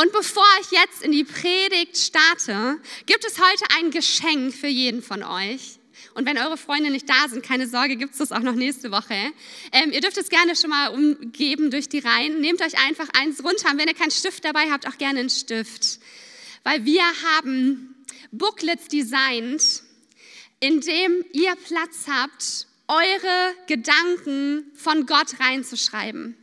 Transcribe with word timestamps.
Und 0.00 0.12
bevor 0.12 0.46
ich 0.62 0.70
jetzt 0.70 1.02
in 1.02 1.12
die 1.12 1.24
Predigt 1.24 1.98
starte, 1.98 2.80
gibt 3.04 3.22
es 3.26 3.38
heute 3.38 3.64
ein 3.76 3.90
Geschenk 3.90 4.54
für 4.54 4.66
jeden 4.66 5.02
von 5.02 5.22
euch. 5.22 5.78
Und 6.14 6.24
wenn 6.24 6.38
eure 6.38 6.56
Freunde 6.56 6.90
nicht 6.90 7.06
da 7.06 7.28
sind, 7.28 7.44
keine 7.44 7.68
Sorge, 7.68 7.96
gibt 7.96 8.12
es 8.12 8.18
das 8.18 8.32
auch 8.32 8.40
noch 8.40 8.54
nächste 8.54 8.90
Woche. 8.92 9.14
Ähm, 9.72 9.92
ihr 9.92 10.00
dürft 10.00 10.16
es 10.16 10.30
gerne 10.30 10.56
schon 10.56 10.70
mal 10.70 10.88
umgeben 10.88 11.70
durch 11.70 11.90
die 11.90 11.98
Reihen. 11.98 12.40
Nehmt 12.40 12.62
euch 12.62 12.78
einfach 12.78 13.08
eins 13.12 13.44
runter. 13.44 13.72
Und 13.72 13.78
wenn 13.78 13.88
ihr 13.88 13.94
keinen 13.94 14.10
Stift 14.10 14.42
dabei 14.42 14.70
habt, 14.70 14.88
auch 14.88 14.96
gerne 14.96 15.20
einen 15.20 15.28
Stift. 15.28 15.98
Weil 16.64 16.86
wir 16.86 17.04
haben 17.34 17.94
Booklets 18.32 18.88
designt, 18.88 19.82
in 20.60 20.80
dem 20.80 21.26
ihr 21.34 21.54
Platz 21.56 22.06
habt, 22.08 22.66
eure 22.88 23.54
Gedanken 23.66 24.64
von 24.76 25.04
Gott 25.04 25.38
reinzuschreiben. 25.38 26.38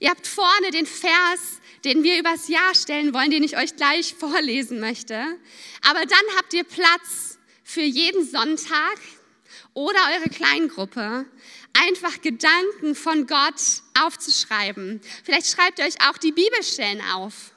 Ihr 0.00 0.10
habt 0.10 0.26
vorne 0.26 0.70
den 0.70 0.86
Vers, 0.86 1.59
den 1.84 2.02
wir 2.02 2.18
übers 2.18 2.48
Jahr 2.48 2.74
stellen 2.74 3.14
wollen, 3.14 3.30
den 3.30 3.42
ich 3.42 3.56
euch 3.56 3.76
gleich 3.76 4.14
vorlesen 4.14 4.80
möchte. 4.80 5.14
Aber 5.88 6.00
dann 6.00 6.36
habt 6.36 6.52
ihr 6.52 6.64
Platz 6.64 7.38
für 7.64 7.82
jeden 7.82 8.26
Sonntag 8.26 8.98
oder 9.74 9.98
eure 10.16 10.28
Kleingruppe 10.28 11.26
einfach 11.72 12.20
Gedanken 12.20 12.94
von 12.94 13.26
Gott 13.26 13.60
aufzuschreiben. 13.98 15.00
Vielleicht 15.24 15.46
schreibt 15.46 15.78
ihr 15.78 15.84
euch 15.84 16.00
auch 16.08 16.18
die 16.18 16.32
Bibelstellen 16.32 17.00
auf, 17.12 17.52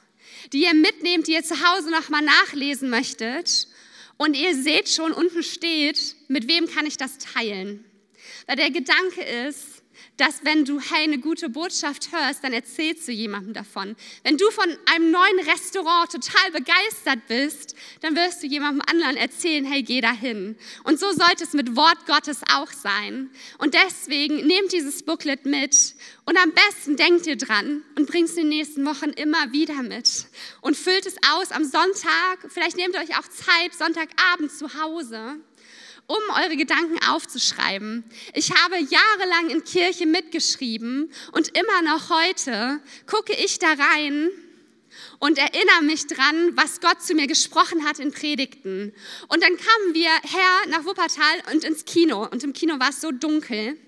die 0.52 0.62
ihr 0.64 0.74
mitnehmt, 0.74 1.26
die 1.26 1.32
ihr 1.32 1.42
zu 1.42 1.56
Hause 1.68 1.90
nochmal 1.90 2.22
nachlesen 2.22 2.90
möchtet. 2.90 3.68
Und 4.16 4.34
ihr 4.34 4.54
seht 4.54 4.88
schon, 4.88 5.12
unten 5.12 5.42
steht, 5.42 6.16
mit 6.28 6.48
wem 6.48 6.68
kann 6.72 6.86
ich 6.86 6.96
das 6.96 7.18
teilen? 7.18 7.84
Weil 8.46 8.56
der 8.56 8.70
Gedanke 8.70 9.22
ist, 9.22 9.73
dass 10.16 10.44
wenn 10.44 10.64
du, 10.64 10.80
hey, 10.80 11.04
eine 11.04 11.18
gute 11.18 11.48
Botschaft 11.48 12.12
hörst, 12.12 12.44
dann 12.44 12.52
erzählst 12.52 13.08
du 13.08 13.12
jemandem 13.12 13.52
davon. 13.52 13.96
Wenn 14.22 14.36
du 14.36 14.48
von 14.50 14.66
einem 14.94 15.10
neuen 15.10 15.40
Restaurant 15.40 16.12
total 16.12 16.52
begeistert 16.52 17.26
bist, 17.26 17.74
dann 18.00 18.14
wirst 18.14 18.42
du 18.42 18.46
jemandem 18.46 18.82
anderen 18.88 19.16
erzählen, 19.16 19.64
hey, 19.64 19.82
geh 19.82 20.00
dahin. 20.00 20.56
Und 20.84 21.00
so 21.00 21.10
sollte 21.10 21.42
es 21.42 21.52
mit 21.52 21.74
Wort 21.74 22.06
Gottes 22.06 22.42
auch 22.52 22.70
sein. 22.70 23.30
Und 23.58 23.74
deswegen 23.74 24.46
nehmt 24.46 24.72
dieses 24.72 25.02
Booklet 25.02 25.46
mit 25.46 25.94
und 26.26 26.38
am 26.38 26.52
besten 26.52 26.96
denkt 26.96 27.26
ihr 27.26 27.36
dran 27.36 27.82
und 27.96 28.06
bringt 28.06 28.28
es 28.28 28.36
in 28.36 28.44
den 28.44 28.58
nächsten 28.58 28.86
Wochen 28.86 29.10
immer 29.10 29.52
wieder 29.52 29.82
mit 29.82 30.26
und 30.60 30.76
füllt 30.76 31.06
es 31.06 31.16
aus 31.34 31.50
am 31.50 31.64
Sonntag. 31.64 32.38
Vielleicht 32.48 32.76
nehmt 32.76 32.94
ihr 32.94 33.00
euch 33.00 33.18
auch 33.18 33.28
Zeit, 33.28 33.74
Sonntagabend 33.74 34.52
zu 34.52 34.80
Hause 34.80 35.38
um 36.06 36.22
eure 36.42 36.56
Gedanken 36.56 36.98
aufzuschreiben. 37.08 38.04
Ich 38.34 38.50
habe 38.50 38.76
jahrelang 38.76 39.50
in 39.50 39.64
Kirche 39.64 40.06
mitgeschrieben 40.06 41.10
und 41.32 41.56
immer 41.56 41.82
noch 41.82 42.10
heute 42.10 42.80
gucke 43.06 43.32
ich 43.32 43.58
da 43.58 43.68
rein 43.68 44.30
und 45.18 45.38
erinnere 45.38 45.82
mich 45.82 46.06
dran, 46.06 46.56
was 46.56 46.80
Gott 46.80 47.02
zu 47.02 47.14
mir 47.14 47.26
gesprochen 47.26 47.84
hat 47.84 47.98
in 47.98 48.12
Predigten. 48.12 48.92
Und 49.28 49.42
dann 49.42 49.56
kamen 49.56 49.94
wir 49.94 50.10
her 50.10 50.68
nach 50.68 50.84
Wuppertal 50.84 51.42
und 51.52 51.64
ins 51.64 51.84
Kino. 51.84 52.28
Und 52.30 52.44
im 52.44 52.52
Kino 52.52 52.78
war 52.78 52.90
es 52.90 53.00
so 53.00 53.10
dunkel, 53.10 53.78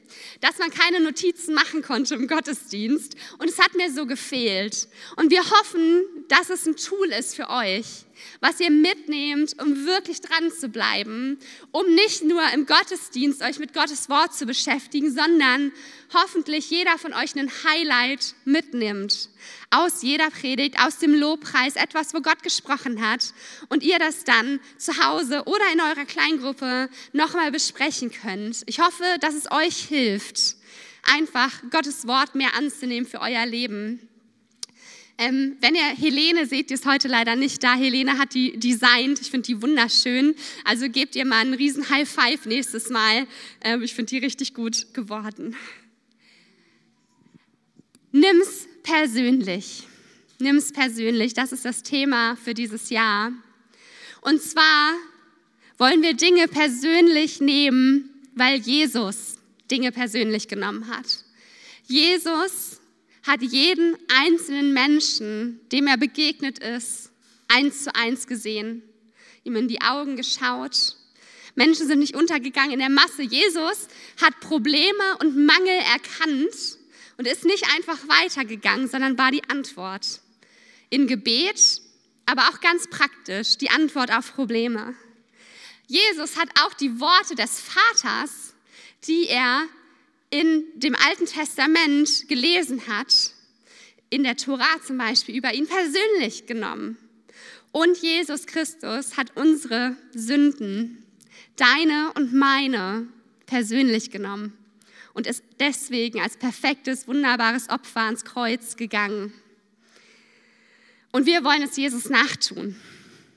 dass 0.40 0.58
man 0.58 0.70
keine 0.70 1.00
Notizen 1.00 1.54
machen 1.54 1.82
konnte 1.82 2.14
im 2.14 2.26
Gottesdienst. 2.26 3.16
Und 3.38 3.50
es 3.50 3.58
hat 3.58 3.74
mir 3.74 3.92
so 3.92 4.06
gefehlt. 4.06 4.88
Und 5.16 5.30
wir 5.30 5.44
hoffen, 5.50 6.02
dass 6.28 6.50
es 6.50 6.66
ein 6.66 6.76
Tool 6.76 7.08
ist 7.08 7.36
für 7.36 7.50
euch, 7.50 8.05
was 8.40 8.60
ihr 8.60 8.70
mitnehmt, 8.70 9.60
um 9.60 9.86
wirklich 9.86 10.20
dran 10.20 10.50
zu 10.50 10.68
bleiben, 10.68 11.38
um 11.72 11.86
nicht 11.94 12.24
nur 12.24 12.42
im 12.54 12.66
Gottesdienst 12.66 13.42
euch 13.42 13.58
mit 13.58 13.74
Gottes 13.74 14.08
Wort 14.08 14.34
zu 14.34 14.46
beschäftigen, 14.46 15.14
sondern 15.14 15.72
hoffentlich 16.12 16.70
jeder 16.70 16.98
von 16.98 17.12
euch 17.12 17.36
einen 17.36 17.50
Highlight 17.64 18.34
mitnimmt 18.44 19.30
aus 19.70 20.02
jeder 20.02 20.30
Predigt, 20.30 20.78
aus 20.78 20.98
dem 20.98 21.14
Lobpreis, 21.14 21.76
etwas, 21.76 22.14
wo 22.14 22.20
Gott 22.20 22.42
gesprochen 22.42 23.06
hat 23.06 23.32
und 23.68 23.82
ihr 23.82 23.98
das 23.98 24.24
dann 24.24 24.60
zu 24.78 25.04
Hause 25.04 25.42
oder 25.46 25.64
in 25.72 25.80
eurer 25.80 26.04
Kleingruppe 26.04 26.88
nochmal 27.12 27.50
besprechen 27.50 28.10
könnt. 28.10 28.62
Ich 28.66 28.80
hoffe, 28.80 29.04
dass 29.20 29.34
es 29.34 29.50
euch 29.50 29.76
hilft, 29.76 30.56
einfach 31.02 31.52
Gottes 31.70 32.06
Wort 32.06 32.34
mehr 32.34 32.54
anzunehmen 32.56 33.08
für 33.08 33.20
euer 33.20 33.46
Leben. 33.46 34.08
Ähm, 35.18 35.56
wenn 35.60 35.74
ihr 35.74 35.84
Helene 35.84 36.46
seht, 36.46 36.68
die 36.68 36.74
ist 36.74 36.84
heute 36.84 37.08
leider 37.08 37.36
nicht 37.36 37.62
da. 37.62 37.74
Helene 37.74 38.18
hat 38.18 38.34
die 38.34 38.58
designt. 38.58 39.20
Ich 39.20 39.30
finde 39.30 39.46
die 39.46 39.62
wunderschön. 39.62 40.34
Also 40.64 40.90
gebt 40.90 41.16
ihr 41.16 41.24
mal 41.24 41.40
einen 41.40 41.54
riesen 41.54 41.88
High 41.88 42.08
Five 42.08 42.44
nächstes 42.44 42.90
Mal. 42.90 43.26
Ähm, 43.62 43.82
ich 43.82 43.94
finde 43.94 44.10
die 44.10 44.18
richtig 44.18 44.52
gut 44.52 44.92
geworden. 44.92 45.56
Nimm's 48.12 48.68
persönlich. 48.82 49.84
Nimm's 50.38 50.72
persönlich. 50.72 51.32
Das 51.32 51.52
ist 51.52 51.64
das 51.64 51.82
Thema 51.82 52.36
für 52.36 52.52
dieses 52.52 52.90
Jahr. 52.90 53.32
Und 54.20 54.42
zwar 54.42 54.94
wollen 55.78 56.02
wir 56.02 56.14
Dinge 56.14 56.46
persönlich 56.48 57.40
nehmen, 57.40 58.10
weil 58.34 58.58
Jesus 58.58 59.38
Dinge 59.70 59.92
persönlich 59.92 60.48
genommen 60.48 60.88
hat. 60.88 61.24
Jesus 61.86 62.80
hat 63.26 63.42
jeden 63.42 63.96
einzelnen 64.08 64.72
Menschen, 64.72 65.60
dem 65.72 65.86
er 65.86 65.96
begegnet 65.96 66.58
ist, 66.58 67.10
eins 67.48 67.84
zu 67.84 67.94
eins 67.94 68.26
gesehen, 68.26 68.82
ihm 69.44 69.56
in 69.56 69.68
die 69.68 69.80
Augen 69.80 70.16
geschaut. 70.16 70.96
Menschen 71.54 71.86
sind 71.86 71.98
nicht 71.98 72.14
untergegangen 72.14 72.72
in 72.72 72.78
der 72.78 72.90
Masse. 72.90 73.22
Jesus 73.22 73.88
hat 74.20 74.38
Probleme 74.40 75.16
und 75.20 75.36
Mangel 75.44 75.78
erkannt 75.92 76.78
und 77.16 77.26
ist 77.26 77.44
nicht 77.44 77.64
einfach 77.74 77.98
weitergegangen, 78.08 78.88
sondern 78.88 79.18
war 79.18 79.30
die 79.30 79.42
Antwort. 79.48 80.20
In 80.90 81.06
Gebet, 81.06 81.80
aber 82.26 82.42
auch 82.48 82.60
ganz 82.60 82.88
praktisch 82.88 83.56
die 83.56 83.70
Antwort 83.70 84.12
auf 84.12 84.34
Probleme. 84.34 84.94
Jesus 85.86 86.36
hat 86.36 86.48
auch 86.60 86.74
die 86.74 87.00
Worte 87.00 87.34
des 87.34 87.60
Vaters, 87.60 88.54
die 89.06 89.26
er 89.28 89.66
in 90.30 90.64
dem 90.74 90.94
Alten 90.94 91.26
Testament 91.26 92.28
gelesen 92.28 92.86
hat, 92.88 93.32
in 94.10 94.22
der 94.22 94.36
Tora 94.36 94.80
zum 94.84 94.98
Beispiel, 94.98 95.36
über 95.36 95.52
ihn 95.54 95.66
persönlich 95.66 96.46
genommen. 96.46 96.96
Und 97.72 97.98
Jesus 97.98 98.46
Christus 98.46 99.16
hat 99.16 99.36
unsere 99.36 99.96
Sünden, 100.14 101.04
deine 101.56 102.12
und 102.14 102.32
meine, 102.32 103.08
persönlich 103.46 104.10
genommen 104.10 104.56
und 105.14 105.26
ist 105.26 105.42
deswegen 105.58 106.20
als 106.20 106.36
perfektes, 106.36 107.08
wunderbares 107.08 107.70
Opfer 107.70 108.02
ans 108.02 108.24
Kreuz 108.24 108.76
gegangen. 108.76 109.32
Und 111.10 111.24
wir 111.24 111.42
wollen 111.44 111.62
es 111.62 111.76
Jesus 111.76 112.10
nachtun. 112.10 112.76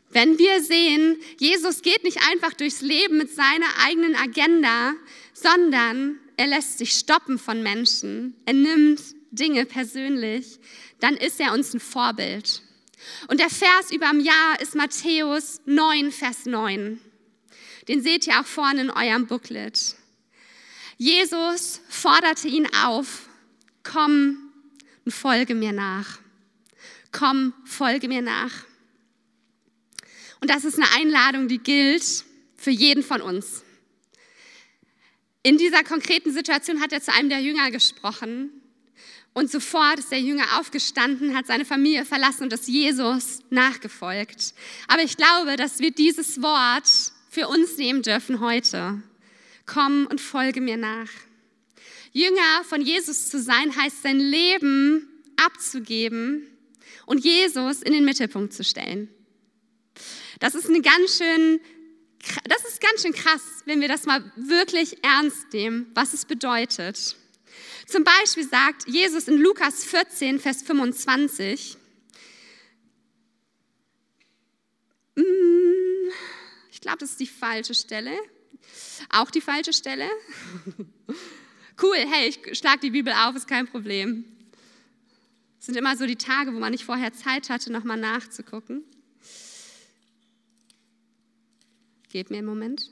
Wenn 0.09 0.37
wir 0.37 0.61
sehen, 0.61 1.17
Jesus 1.37 1.81
geht 1.81 2.03
nicht 2.03 2.19
einfach 2.29 2.53
durchs 2.53 2.81
Leben 2.81 3.17
mit 3.17 3.29
seiner 3.29 3.67
eigenen 3.85 4.15
Agenda, 4.15 4.93
sondern 5.33 6.19
er 6.39 6.47
lässt 6.47 6.77
sich 6.77 6.93
stoppen 6.93 7.37
von 7.37 7.61
Menschen. 7.61 8.33
Er 8.45 8.53
nimmt 8.53 9.01
Dinge 9.31 9.65
persönlich. 9.65 10.57
Dann 11.01 11.17
ist 11.17 11.37
er 11.41 11.51
uns 11.51 11.73
ein 11.73 11.81
Vorbild. 11.81 12.61
Und 13.27 13.41
der 13.41 13.49
Vers 13.49 13.91
über 13.91 14.07
dem 14.07 14.21
Jahr 14.21 14.61
ist 14.61 14.73
Matthäus 14.73 15.59
9, 15.65 16.13
Vers 16.13 16.45
9. 16.45 17.01
Den 17.89 18.01
seht 18.01 18.25
ihr 18.25 18.39
auch 18.39 18.45
vorne 18.45 18.79
in 18.79 18.89
eurem 18.89 19.27
Booklet. 19.27 19.97
Jesus 20.97 21.81
forderte 21.89 22.47
ihn 22.47 22.69
auf, 22.85 23.27
komm 23.83 24.37
und 25.03 25.11
folge 25.11 25.55
mir 25.55 25.73
nach. 25.73 26.19
Komm, 27.11 27.53
folge 27.65 28.07
mir 28.07 28.21
nach. 28.21 28.63
Und 30.39 30.49
das 30.49 30.63
ist 30.63 30.77
eine 30.77 30.89
Einladung, 30.95 31.49
die 31.49 31.59
gilt 31.59 32.23
für 32.55 32.71
jeden 32.71 33.03
von 33.03 33.21
uns. 33.21 33.65
In 35.41 35.57
dieser 35.57 35.83
konkreten 35.83 36.33
Situation 36.33 36.81
hat 36.81 36.91
er 36.91 37.01
zu 37.01 37.13
einem 37.13 37.29
der 37.29 37.39
Jünger 37.39 37.71
gesprochen 37.71 38.51
und 39.33 39.49
sofort 39.49 39.99
ist 39.99 40.11
der 40.11 40.19
Jünger 40.19 40.59
aufgestanden, 40.59 41.35
hat 41.35 41.47
seine 41.47 41.63
Familie 41.63 42.03
verlassen 42.03 42.43
und 42.43 42.53
ist 42.53 42.67
Jesus 42.67 43.39
nachgefolgt. 43.49 44.53
Aber 44.87 45.01
ich 45.01 45.15
glaube, 45.15 45.55
dass 45.55 45.79
wir 45.79 45.91
dieses 45.91 46.41
Wort 46.41 46.89
für 47.29 47.47
uns 47.47 47.77
nehmen 47.77 48.01
dürfen 48.01 48.41
heute. 48.41 49.01
Komm 49.65 50.07
und 50.07 50.19
folge 50.19 50.59
mir 50.59 50.77
nach. 50.77 51.09
Jünger 52.11 52.63
von 52.63 52.81
Jesus 52.81 53.29
zu 53.29 53.39
sein, 53.39 53.75
heißt 53.75 54.03
sein 54.03 54.19
Leben 54.19 55.07
abzugeben 55.37 56.45
und 57.05 57.23
Jesus 57.23 57.81
in 57.81 57.93
den 57.93 58.03
Mittelpunkt 58.03 58.53
zu 58.53 58.63
stellen. 58.63 59.07
Das 60.39 60.55
ist 60.55 60.67
eine 60.67 60.81
ganz 60.81 61.17
schön 61.17 61.61
das 62.45 62.65
ist 62.65 62.81
ganz 62.81 63.01
schön 63.01 63.13
krass, 63.13 63.41
wenn 63.65 63.81
wir 63.81 63.87
das 63.87 64.05
mal 64.05 64.31
wirklich 64.35 65.03
ernst 65.03 65.53
nehmen, 65.53 65.89
was 65.93 66.13
es 66.13 66.25
bedeutet. 66.25 67.15
Zum 67.87 68.03
Beispiel 68.03 68.47
sagt 68.47 68.87
Jesus 68.87 69.27
in 69.27 69.37
Lukas 69.37 69.83
14, 69.83 70.39
Vers 70.39 70.61
25, 70.63 71.77
mm, 75.15 75.21
ich 76.71 76.81
glaube, 76.81 76.99
das 76.99 77.11
ist 77.11 77.19
die 77.19 77.27
falsche 77.27 77.73
Stelle. 77.73 78.17
Auch 79.09 79.31
die 79.31 79.41
falsche 79.41 79.73
Stelle? 79.73 80.09
Cool, 81.81 81.95
hey, 81.95 82.27
ich 82.27 82.57
schlage 82.57 82.81
die 82.81 82.89
Bibel 82.89 83.13
auf, 83.13 83.37
ist 83.37 83.47
kein 83.47 83.65
Problem. 83.65 84.25
Das 85.55 85.67
sind 85.67 85.77
immer 85.77 85.95
so 85.95 86.05
die 86.05 86.17
Tage, 86.17 86.53
wo 86.53 86.59
man 86.59 86.71
nicht 86.71 86.83
vorher 86.83 87.13
Zeit 87.13 87.49
hatte, 87.49 87.71
nochmal 87.71 87.95
nachzugucken. 87.95 88.83
Gebt 92.09 92.31
mir 92.31 92.37
einen 92.37 92.47
Moment. 92.47 92.89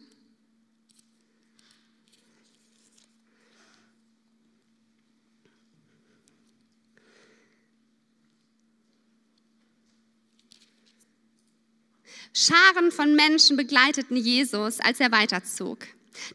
Scharen 12.32 12.92
von 12.92 13.16
Menschen 13.16 13.58
begleiteten 13.58 14.16
Jesus, 14.16 14.80
als 14.80 15.00
er 15.00 15.12
weiterzog. 15.12 15.80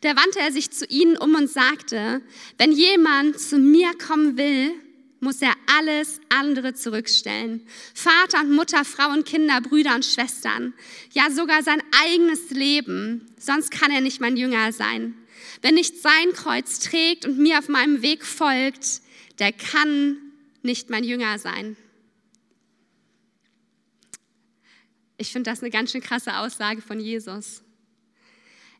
Da 0.00 0.16
wandte 0.16 0.40
er 0.40 0.50
sich 0.50 0.72
zu 0.72 0.84
ihnen 0.86 1.16
um 1.16 1.36
und 1.36 1.48
sagte, 1.48 2.20
wenn 2.58 2.72
jemand 2.72 3.38
zu 3.38 3.58
mir 3.58 3.92
kommen 3.96 4.36
will, 4.36 4.74
muss 5.22 5.40
er 5.40 5.54
alles 5.78 6.20
andere 6.30 6.74
zurückstellen. 6.74 7.64
Vater 7.94 8.40
und 8.40 8.50
Mutter, 8.50 8.84
Frau 8.84 9.10
und 9.12 9.24
Kinder, 9.24 9.60
Brüder 9.60 9.94
und 9.94 10.04
Schwestern, 10.04 10.74
ja 11.12 11.30
sogar 11.30 11.62
sein 11.62 11.80
eigenes 12.04 12.50
Leben, 12.50 13.32
sonst 13.38 13.70
kann 13.70 13.92
er 13.92 14.00
nicht 14.00 14.20
mein 14.20 14.36
Jünger 14.36 14.72
sein. 14.72 15.14
Wer 15.60 15.70
nicht 15.70 15.96
sein 16.02 16.32
Kreuz 16.34 16.80
trägt 16.80 17.24
und 17.24 17.38
mir 17.38 17.60
auf 17.60 17.68
meinem 17.68 18.02
Weg 18.02 18.24
folgt, 18.24 19.00
der 19.38 19.52
kann 19.52 20.18
nicht 20.62 20.90
mein 20.90 21.04
Jünger 21.04 21.38
sein. 21.38 21.76
Ich 25.18 25.30
finde 25.30 25.50
das 25.50 25.60
eine 25.60 25.70
ganz 25.70 25.92
schön 25.92 26.02
krasse 26.02 26.36
Aussage 26.38 26.82
von 26.82 26.98
Jesus. 26.98 27.62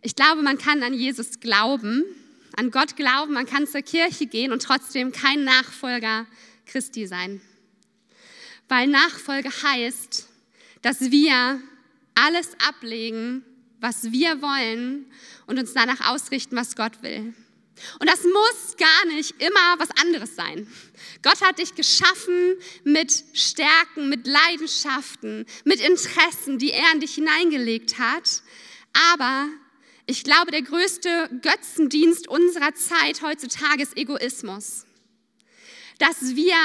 Ich 0.00 0.16
glaube, 0.16 0.42
man 0.42 0.58
kann 0.58 0.82
an 0.82 0.92
Jesus 0.92 1.38
glauben, 1.38 2.04
an 2.56 2.70
Gott 2.70 2.96
glauben, 2.96 3.32
man 3.32 3.46
kann 3.46 3.66
zur 3.66 3.82
Kirche 3.82 4.26
gehen 4.26 4.52
und 4.52 4.62
trotzdem 4.62 5.12
kein 5.12 5.44
Nachfolger 5.44 6.26
Christi 6.66 7.06
sein. 7.06 7.40
Weil 8.69 8.88
Nachfolge 8.88 9.50
heißt, 9.50 10.28
dass 10.82 11.00
wir 11.10 11.60
alles 12.14 12.50
ablegen, 12.66 13.44
was 13.81 14.12
wir 14.12 14.40
wollen 14.43 15.06
und 15.46 15.58
uns 15.58 15.72
danach 15.72 16.12
ausrichten, 16.12 16.56
was 16.56 16.76
Gott 16.76 17.02
will. 17.02 17.34
Und 17.99 18.08
das 18.08 18.22
muss 18.22 18.76
gar 18.76 19.06
nicht 19.14 19.34
immer 19.43 19.78
was 19.78 19.90
anderes 20.00 20.37
sein. 20.37 20.66
Gott 21.22 21.40
hat 21.40 21.58
dich 21.58 21.75
geschaffen 21.75 22.54
mit 22.84 23.25
Stärken, 23.34 24.08
mit 24.08 24.26
Leidenschaften, 24.26 25.46
mit 25.64 25.81
Interessen, 25.81 26.58
die 26.58 26.70
er 26.70 26.93
in 26.94 27.00
dich 27.00 27.14
hineingelegt 27.14 27.99
hat. 27.99 28.43
Aber 29.12 29.49
ich 30.06 30.25
glaube, 30.25 30.50
der 30.50 30.62
größte 30.62 31.31
Götzendienst 31.43 32.28
unserer 32.28 32.75
Zeit 32.75 33.22
heutzutage 33.22 33.82
ist 33.82 33.96
Egoismus. 33.96 34.84
Dass 35.99 36.34
wir 36.34 36.56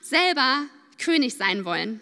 selber 0.00 0.66
König 0.98 1.34
sein 1.34 1.64
wollen. 1.64 2.00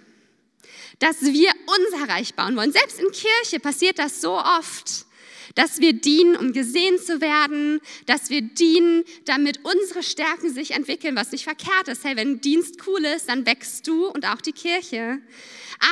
Dass 0.98 1.22
wir 1.22 1.50
unser 1.66 2.08
Reich 2.08 2.34
bauen 2.34 2.56
wollen. 2.56 2.72
Selbst 2.72 3.00
in 3.00 3.10
Kirche 3.10 3.60
passiert 3.60 3.98
das 3.98 4.20
so 4.20 4.38
oft 4.38 5.06
dass 5.54 5.81
wir 5.81 5.92
dienen, 5.92 6.36
um 6.36 6.52
gesehen 6.52 6.98
zu 6.98 7.20
werden, 7.20 7.81
dass 8.06 8.31
wir 8.31 8.42
dienen, 8.42 9.04
damit 9.25 9.60
unsere 9.64 10.02
Stärken 10.02 10.52
sich 10.52 10.72
entwickeln, 10.72 11.16
was 11.16 11.32
nicht 11.32 11.44
verkehrt 11.44 11.88
ist. 11.88 12.04
Hey, 12.04 12.16
wenn 12.16 12.40
Dienst 12.40 12.86
cool 12.86 13.04
ist, 13.04 13.28
dann 13.28 13.46
wächst 13.46 13.86
du 13.86 14.06
und 14.06 14.26
auch 14.26 14.40
die 14.40 14.52
Kirche. 14.52 15.20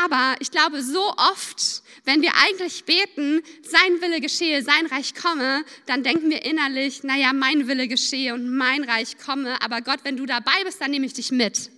Aber 0.05 0.37
ich 0.41 0.51
glaube, 0.51 0.83
so 0.83 1.13
oft, 1.17 1.83
wenn 2.05 2.23
wir 2.23 2.33
eigentlich 2.37 2.85
beten, 2.85 3.43
sein 3.63 4.01
Wille 4.01 4.21
geschehe, 4.21 4.63
sein 4.63 4.87
Reich 4.87 5.15
komme, 5.15 5.65
dann 5.87 6.03
denken 6.03 6.31
wir 6.31 6.45
innerlich, 6.45 7.03
naja, 7.03 7.33
mein 7.33 7.69
Wille 7.69 7.89
geschehe 7.89 8.35
und 8.35 8.55
mein 8.55 8.85
Reich 8.85 9.19
komme. 9.19 9.61
Aber 9.63 9.81
Gott, 9.81 10.01
wenn 10.05 10.17
du 10.17 10.27
dabei 10.27 10.65
bist, 10.65 10.81
dann 10.81 10.91
nehme 10.91 11.07
ich 11.07 11.15
dich 11.15 11.31
mit. 11.31 11.71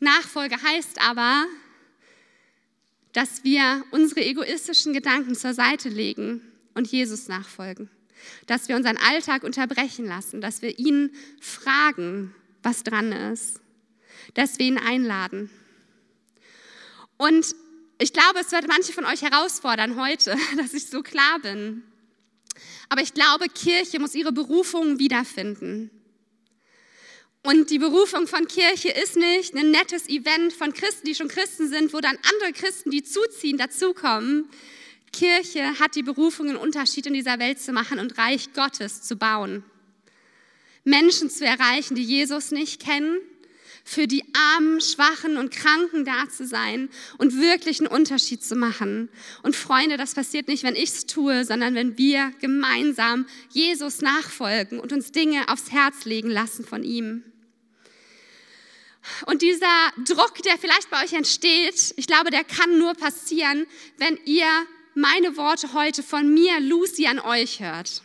Nachfolge 0.00 0.60
heißt 0.60 1.00
aber, 1.00 1.46
dass 3.12 3.44
wir 3.44 3.84
unsere 3.90 4.24
egoistischen 4.24 4.92
Gedanken 4.92 5.34
zur 5.34 5.54
Seite 5.54 5.88
legen 5.88 6.40
und 6.74 6.88
Jesus 6.88 7.28
nachfolgen. 7.28 7.88
Dass 8.46 8.68
wir 8.68 8.76
unseren 8.76 8.96
Alltag 8.96 9.42
unterbrechen 9.42 10.06
lassen, 10.06 10.40
dass 10.40 10.62
wir 10.62 10.78
ihn 10.78 11.14
fragen, 11.40 12.34
was 12.62 12.82
dran 12.84 13.12
ist, 13.12 13.60
dass 14.34 14.58
wir 14.58 14.66
ihn 14.66 14.78
einladen. 14.78 15.50
Und 17.22 17.54
ich 18.00 18.12
glaube, 18.12 18.40
es 18.40 18.50
wird 18.50 18.66
manche 18.66 18.92
von 18.92 19.04
euch 19.04 19.22
herausfordern 19.22 19.94
heute, 19.94 20.36
dass 20.56 20.74
ich 20.74 20.86
so 20.86 21.02
klar 21.02 21.38
bin. 21.38 21.84
Aber 22.88 23.00
ich 23.00 23.14
glaube, 23.14 23.48
Kirche 23.48 24.00
muss 24.00 24.16
ihre 24.16 24.32
Berufung 24.32 24.98
wiederfinden. 24.98 25.92
Und 27.44 27.70
die 27.70 27.78
Berufung 27.78 28.26
von 28.26 28.48
Kirche 28.48 28.88
ist 28.88 29.16
nicht 29.16 29.54
ein 29.54 29.70
nettes 29.70 30.08
Event 30.08 30.52
von 30.52 30.72
Christen, 30.72 31.06
die 31.06 31.14
schon 31.14 31.28
Christen 31.28 31.68
sind, 31.68 31.92
wo 31.92 32.00
dann 32.00 32.18
andere 32.34 32.52
Christen, 32.52 32.90
die 32.90 33.04
zuziehen, 33.04 33.56
dazukommen. 33.56 34.48
Kirche 35.12 35.78
hat 35.78 35.94
die 35.94 36.02
Berufung, 36.02 36.48
einen 36.48 36.58
Unterschied 36.58 37.06
in 37.06 37.14
dieser 37.14 37.38
Welt 37.38 37.60
zu 37.60 37.72
machen 37.72 38.00
und 38.00 38.18
Reich 38.18 38.52
Gottes 38.52 39.00
zu 39.02 39.14
bauen. 39.14 39.62
Menschen 40.82 41.30
zu 41.30 41.46
erreichen, 41.46 41.94
die 41.94 42.02
Jesus 42.02 42.50
nicht 42.50 42.82
kennen, 42.82 43.18
für 43.84 44.06
die 44.06 44.24
Armen, 44.34 44.80
Schwachen 44.80 45.36
und 45.36 45.50
Kranken 45.50 46.04
da 46.04 46.28
zu 46.28 46.46
sein 46.46 46.88
und 47.18 47.40
wirklich 47.40 47.80
einen 47.80 47.88
Unterschied 47.88 48.44
zu 48.44 48.54
machen. 48.54 49.08
Und 49.42 49.56
Freunde, 49.56 49.96
das 49.96 50.14
passiert 50.14 50.48
nicht, 50.48 50.62
wenn 50.62 50.76
ich 50.76 50.90
es 50.90 51.06
tue, 51.06 51.44
sondern 51.44 51.74
wenn 51.74 51.98
wir 51.98 52.32
gemeinsam 52.40 53.26
Jesus 53.50 54.00
nachfolgen 54.00 54.78
und 54.80 54.92
uns 54.92 55.12
Dinge 55.12 55.48
aufs 55.48 55.72
Herz 55.72 56.04
legen 56.04 56.30
lassen 56.30 56.64
von 56.64 56.84
ihm. 56.84 57.24
Und 59.26 59.42
dieser 59.42 59.92
Druck, 60.04 60.42
der 60.44 60.58
vielleicht 60.58 60.88
bei 60.90 61.02
euch 61.02 61.12
entsteht, 61.12 61.92
ich 61.96 62.06
glaube, 62.06 62.30
der 62.30 62.44
kann 62.44 62.78
nur 62.78 62.94
passieren, 62.94 63.66
wenn 63.98 64.18
ihr 64.24 64.46
meine 64.94 65.36
Worte 65.36 65.72
heute 65.72 66.02
von 66.02 66.32
mir, 66.32 66.60
Lucy, 66.60 67.06
an 67.06 67.18
euch 67.18 67.60
hört. 67.60 68.02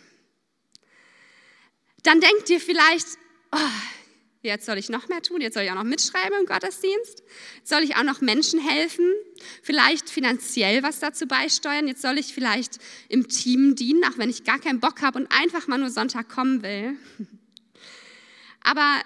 Dann 2.03 2.19
denkt 2.19 2.50
ihr 2.50 2.59
vielleicht, 2.59 3.07
oh, 3.51 3.57
jetzt 4.48 4.66
soll 4.66 4.78
ich 4.78 4.90
noch 4.90 5.08
mehr 5.10 5.22
tun, 5.22 5.42
jetzt 5.42 5.54
soll 5.54 5.64
ich 5.64 5.72
auch 5.72 5.76
noch 5.76 5.84
mitschreiben 5.84 6.40
im 6.40 6.46
Gottesdienst, 6.46 7.24
jetzt 7.58 7.70
soll 7.70 7.84
ich 7.84 7.96
auch 7.96 8.04
noch 8.04 8.22
Menschen 8.22 8.60
helfen, 8.60 9.06
vielleicht 9.62 10.10
finanziell 10.10 10.82
was 10.84 11.00
dazu 11.00 11.28
beisteuern, 11.28 11.88
jetzt 11.88 12.02
soll 12.02 12.18
ich 12.18 12.34
vielleicht 12.34 12.80
im 13.10 13.28
Team 13.28 13.76
dienen, 13.76 14.04
auch 14.06 14.18
wenn 14.18 14.30
ich 14.30 14.44
gar 14.44 14.60
keinen 14.60 14.80
Bock 14.80 15.02
habe 15.02 15.20
und 15.20 15.32
einfach 15.32 15.68
mal 15.68 15.78
nur 15.78 15.90
Sonntag 15.90 16.30
kommen 16.30 16.64
will. 16.64 16.96
Aber 18.62 19.02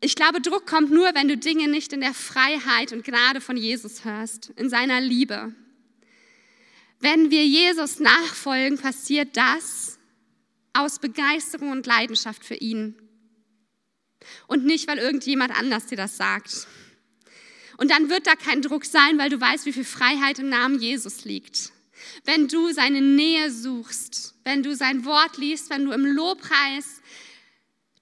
ich 0.00 0.14
glaube, 0.14 0.40
Druck 0.40 0.66
kommt 0.66 0.90
nur, 0.90 1.14
wenn 1.14 1.28
du 1.28 1.36
Dinge 1.36 1.68
nicht 1.68 1.92
in 1.92 2.00
der 2.00 2.14
Freiheit 2.14 2.92
und 2.92 3.04
Gnade 3.04 3.40
von 3.40 3.56
Jesus 3.56 4.04
hörst, 4.04 4.50
in 4.56 4.70
seiner 4.70 5.00
Liebe. 5.00 5.54
Wenn 7.00 7.30
wir 7.30 7.46
Jesus 7.46 7.98
nachfolgen, 7.98 8.78
passiert 8.78 9.36
das 9.36 9.98
aus 10.72 10.98
Begeisterung 10.98 11.70
und 11.70 11.86
Leidenschaft 11.86 12.44
für 12.44 12.54
ihn. 12.54 12.94
Und 14.46 14.64
nicht, 14.64 14.88
weil 14.88 14.98
irgendjemand 14.98 15.56
anders 15.56 15.86
dir 15.86 15.96
das 15.96 16.16
sagt. 16.16 16.66
Und 17.78 17.90
dann 17.90 18.10
wird 18.10 18.26
da 18.26 18.34
kein 18.34 18.62
Druck 18.62 18.84
sein, 18.84 19.18
weil 19.18 19.30
du 19.30 19.40
weißt, 19.40 19.64
wie 19.66 19.72
viel 19.72 19.84
Freiheit 19.84 20.38
im 20.38 20.48
Namen 20.48 20.78
Jesus 20.78 21.24
liegt. 21.24 21.72
Wenn 22.24 22.48
du 22.48 22.72
seine 22.72 23.00
Nähe 23.00 23.50
suchst, 23.50 24.34
wenn 24.44 24.62
du 24.62 24.74
sein 24.74 25.04
Wort 25.04 25.38
liest, 25.38 25.70
wenn 25.70 25.84
du 25.84 25.92
im 25.92 26.04
Lobpreis 26.04 27.00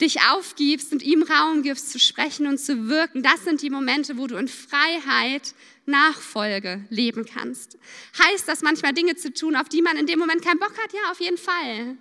dich 0.01 0.21
aufgibst 0.31 0.93
und 0.93 1.03
ihm 1.03 1.23
Raum 1.23 1.63
gibst 1.63 1.91
zu 1.91 1.99
sprechen 1.99 2.47
und 2.47 2.59
zu 2.59 2.89
wirken, 2.89 3.23
das 3.23 3.45
sind 3.45 3.63
die 3.63 3.71
Momente, 3.71 4.17
wo 4.17 4.27
du 4.27 4.37
in 4.37 4.49
Freiheit 4.49 5.55
Nachfolge 5.87 6.85
leben 6.91 7.25
kannst. 7.25 7.79
Heißt 8.19 8.47
das 8.47 8.63
manchmal 8.63 8.93
Dinge 8.93 9.17
zu 9.17 9.33
tun, 9.33 9.57
auf 9.57 9.69
die 9.69 9.83
man 9.83 9.97
in 9.97 10.07
dem 10.07 10.19
Moment 10.19 10.45
keinen 10.45 10.61
Bock 10.61 10.77
hat? 10.83 10.93
Ja, 10.93 11.11
auf 11.11 11.21
jeden 11.21 11.39
Fall. 11.39 11.97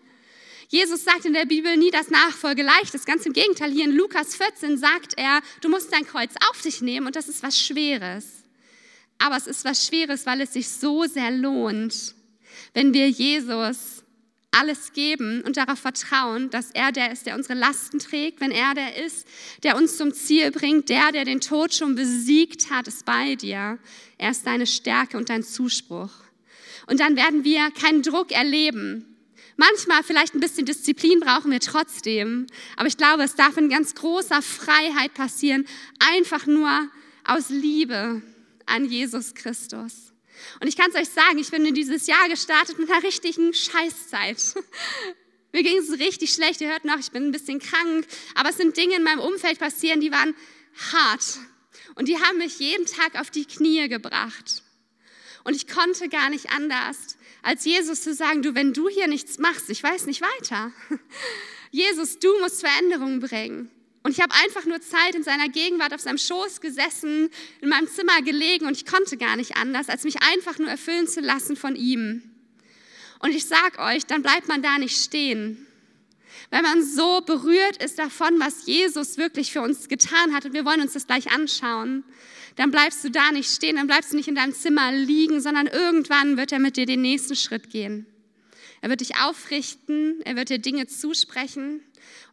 Jesus 0.69 1.05
sagt 1.05 1.25
in 1.25 1.33
der 1.33 1.45
Bibel 1.45 1.77
nie, 1.77 1.91
dass 1.91 2.09
Nachfolge 2.09 2.61
leicht 2.61 2.93
ist. 2.93 3.05
Ganz 3.05 3.25
im 3.25 3.33
Gegenteil, 3.33 3.71
hier 3.71 3.85
in 3.85 3.95
Lukas 3.95 4.35
14 4.35 4.77
sagt 4.77 5.13
er, 5.15 5.41
du 5.61 5.69
musst 5.69 5.93
dein 5.93 6.05
Kreuz 6.05 6.33
auf 6.49 6.61
dich 6.61 6.81
nehmen 6.81 7.07
und 7.07 7.15
das 7.15 7.29
ist 7.29 7.41
was 7.41 7.59
Schweres. 7.59 8.43
Aber 9.17 9.37
es 9.37 9.47
ist 9.47 9.63
was 9.63 9.87
Schweres, 9.87 10.25
weil 10.25 10.41
es 10.41 10.53
sich 10.53 10.67
so 10.67 11.05
sehr 11.05 11.31
lohnt, 11.31 12.15
wenn 12.73 12.93
wir 12.93 13.09
Jesus 13.09 14.03
alles 14.51 14.93
geben 14.93 15.41
und 15.43 15.57
darauf 15.57 15.79
vertrauen, 15.79 16.49
dass 16.49 16.71
er 16.71 16.91
der 16.91 17.11
ist, 17.11 17.25
der 17.25 17.35
unsere 17.35 17.53
Lasten 17.53 17.99
trägt, 17.99 18.41
wenn 18.41 18.51
er 18.51 18.73
der 18.73 19.05
ist, 19.05 19.27
der 19.63 19.77
uns 19.77 19.97
zum 19.97 20.13
Ziel 20.13 20.51
bringt, 20.51 20.89
der, 20.89 21.11
der 21.11 21.25
den 21.25 21.41
Tod 21.41 21.73
schon 21.73 21.95
besiegt 21.95 22.69
hat, 22.71 22.87
ist 22.87 23.05
bei 23.05 23.35
dir. 23.35 23.77
Er 24.17 24.31
ist 24.31 24.47
deine 24.47 24.65
Stärke 24.65 25.17
und 25.17 25.29
dein 25.29 25.43
Zuspruch. 25.43 26.11
Und 26.87 26.99
dann 26.99 27.15
werden 27.15 27.43
wir 27.43 27.69
keinen 27.71 28.01
Druck 28.01 28.31
erleben. 28.31 29.16
Manchmal 29.57 30.03
vielleicht 30.03 30.35
ein 30.35 30.39
bisschen 30.39 30.65
Disziplin 30.65 31.19
brauchen 31.19 31.51
wir 31.51 31.59
trotzdem, 31.59 32.45
aber 32.75 32.87
ich 32.87 32.95
glaube, 32.95 33.23
es 33.23 33.35
darf 33.35 33.57
in 33.57 33.69
ganz 33.69 33.95
großer 33.95 34.43
Freiheit 34.43 35.15
passieren, 35.15 35.65
einfach 35.99 36.45
nur 36.45 36.87
aus 37.23 37.49
Liebe 37.49 38.21
an 38.67 38.85
Jesus 38.85 39.33
Christus. 39.33 40.13
Und 40.59 40.67
ich 40.67 40.77
kann 40.77 40.91
es 40.91 40.95
euch 40.95 41.09
sagen, 41.09 41.39
ich 41.39 41.49
bin 41.49 41.65
in 41.65 41.73
dieses 41.73 42.05
Jahr 42.05 42.29
gestartet 42.29 42.77
mit 42.77 42.91
einer 42.91 43.03
richtigen 43.03 43.53
Scheißzeit. 43.53 44.37
Mir 45.53 45.63
ging 45.63 45.79
es 45.79 45.99
richtig 45.99 46.31
schlecht. 46.33 46.61
Ihr 46.61 46.69
hört 46.69 46.85
noch, 46.85 46.99
ich 46.99 47.11
bin 47.11 47.25
ein 47.25 47.31
bisschen 47.31 47.59
krank. 47.59 48.05
Aber 48.35 48.49
es 48.49 48.57
sind 48.57 48.77
Dinge 48.77 48.95
in 48.95 49.03
meinem 49.03 49.19
Umfeld 49.19 49.57
passieren, 49.57 50.01
die 50.01 50.11
waren 50.11 50.35
hart. 50.91 51.39
Und 51.95 52.07
die 52.07 52.19
haben 52.21 52.37
mich 52.37 52.59
jeden 52.59 52.85
Tag 52.85 53.19
auf 53.19 53.31
die 53.31 53.45
Knie 53.45 53.87
gebracht. 53.89 54.61
Und 55.43 55.55
ich 55.55 55.67
konnte 55.67 56.09
gar 56.09 56.29
nicht 56.29 56.51
anders, 56.51 57.16
als 57.47 57.63
Jesus 57.63 58.01
zu 58.01 58.13
sagen, 58.13 58.41
du, 58.41 58.55
wenn 58.55 58.73
du 58.73 58.89
hier 58.89 59.07
nichts 59.07 59.37
machst, 59.39 59.69
ich 59.69 59.81
weiß 59.81 60.05
nicht 60.05 60.21
weiter. 60.21 60.73
Jesus, 61.71 62.19
du 62.19 62.27
musst 62.41 62.59
Veränderungen 62.59 63.21
bringen. 63.21 63.71
Und 64.03 64.11
ich 64.11 64.19
habe 64.19 64.35
einfach 64.43 64.65
nur 64.65 64.81
Zeit 64.81 65.15
in 65.15 65.23
seiner 65.23 65.47
Gegenwart 65.47 65.93
auf 65.93 66.01
seinem 66.01 66.17
Schoß 66.17 66.59
gesessen, 66.59 67.29
in 67.61 67.69
meinem 67.69 67.87
Zimmer 67.87 68.21
gelegen 68.21 68.65
und 68.65 68.75
ich 68.75 68.85
konnte 68.85 69.15
gar 69.15 69.37
nicht 69.37 69.55
anders, 69.55 69.87
als 69.87 70.03
mich 70.03 70.21
einfach 70.23 70.59
nur 70.59 70.67
erfüllen 70.67 71.07
zu 71.07 71.21
lassen 71.21 71.55
von 71.55 71.77
ihm. 71.77 72.21
Und 73.19 73.31
ich 73.31 73.45
sag 73.45 73.79
euch, 73.79 74.05
dann 74.05 74.23
bleibt 74.23 74.49
man 74.49 74.61
da 74.61 74.77
nicht 74.77 75.01
stehen. 75.01 75.65
Wenn 76.49 76.63
man 76.63 76.83
so 76.83 77.21
berührt 77.21 77.81
ist 77.81 77.97
davon, 77.97 78.41
was 78.41 78.65
Jesus 78.65 79.17
wirklich 79.17 79.53
für 79.53 79.61
uns 79.61 79.87
getan 79.87 80.33
hat, 80.33 80.43
und 80.43 80.51
wir 80.51 80.65
wollen 80.65 80.81
uns 80.81 80.91
das 80.91 81.07
gleich 81.07 81.31
anschauen, 81.31 82.03
dann 82.57 82.71
bleibst 82.71 83.03
du 83.03 83.09
da 83.09 83.31
nicht 83.31 83.49
stehen, 83.49 83.77
dann 83.77 83.87
bleibst 83.87 84.11
du 84.11 84.17
nicht 84.17 84.27
in 84.27 84.35
deinem 84.35 84.53
Zimmer 84.53 84.91
liegen, 84.91 85.39
sondern 85.39 85.67
irgendwann 85.67 86.37
wird 86.37 86.51
er 86.51 86.59
mit 86.59 86.75
dir 86.75 86.85
den 86.85 87.01
nächsten 87.01 87.35
Schritt 87.35 87.69
gehen. 87.69 88.07
Er 88.81 88.89
wird 88.89 89.01
dich 89.01 89.15
aufrichten, 89.15 90.21
er 90.25 90.35
wird 90.35 90.49
dir 90.49 90.59
Dinge 90.59 90.87
zusprechen 90.87 91.81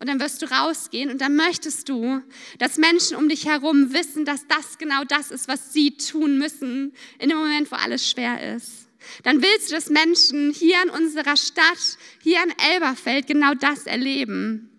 und 0.01 0.09
dann 0.09 0.21
wirst 0.21 0.43
du 0.43 0.51
rausgehen 0.51 1.11
und 1.11 1.21
dann 1.21 1.37
möchtest 1.37 1.89
du, 1.89 2.23
dass 2.59 2.79
Menschen 2.79 3.17
um 3.17 3.29
dich 3.29 3.47
herum 3.47 3.93
wissen, 3.93 4.25
dass 4.25 4.47
das 4.47 4.79
genau 4.79 5.05
das 5.05 5.31
ist, 5.31 5.47
was 5.47 5.73
sie 5.73 5.97
tun 5.97 6.39
müssen 6.39 6.93
in 7.19 7.29
dem 7.29 7.39
Moment, 7.39 7.71
wo 7.71 7.77
alles 7.77 8.09
schwer 8.09 8.57
ist. 8.57 8.89
Dann 9.23 9.43
willst 9.43 9.71
du, 9.71 9.75
dass 9.75 9.91
Menschen 9.91 10.51
hier 10.53 10.83
in 10.83 10.91
unserer 10.91 11.37
Stadt, 11.37 11.99
hier 12.23 12.43
in 12.43 12.53
Elberfeld 12.73 13.27
genau 13.27 13.53
das 13.55 13.87
erleben, 13.87 14.71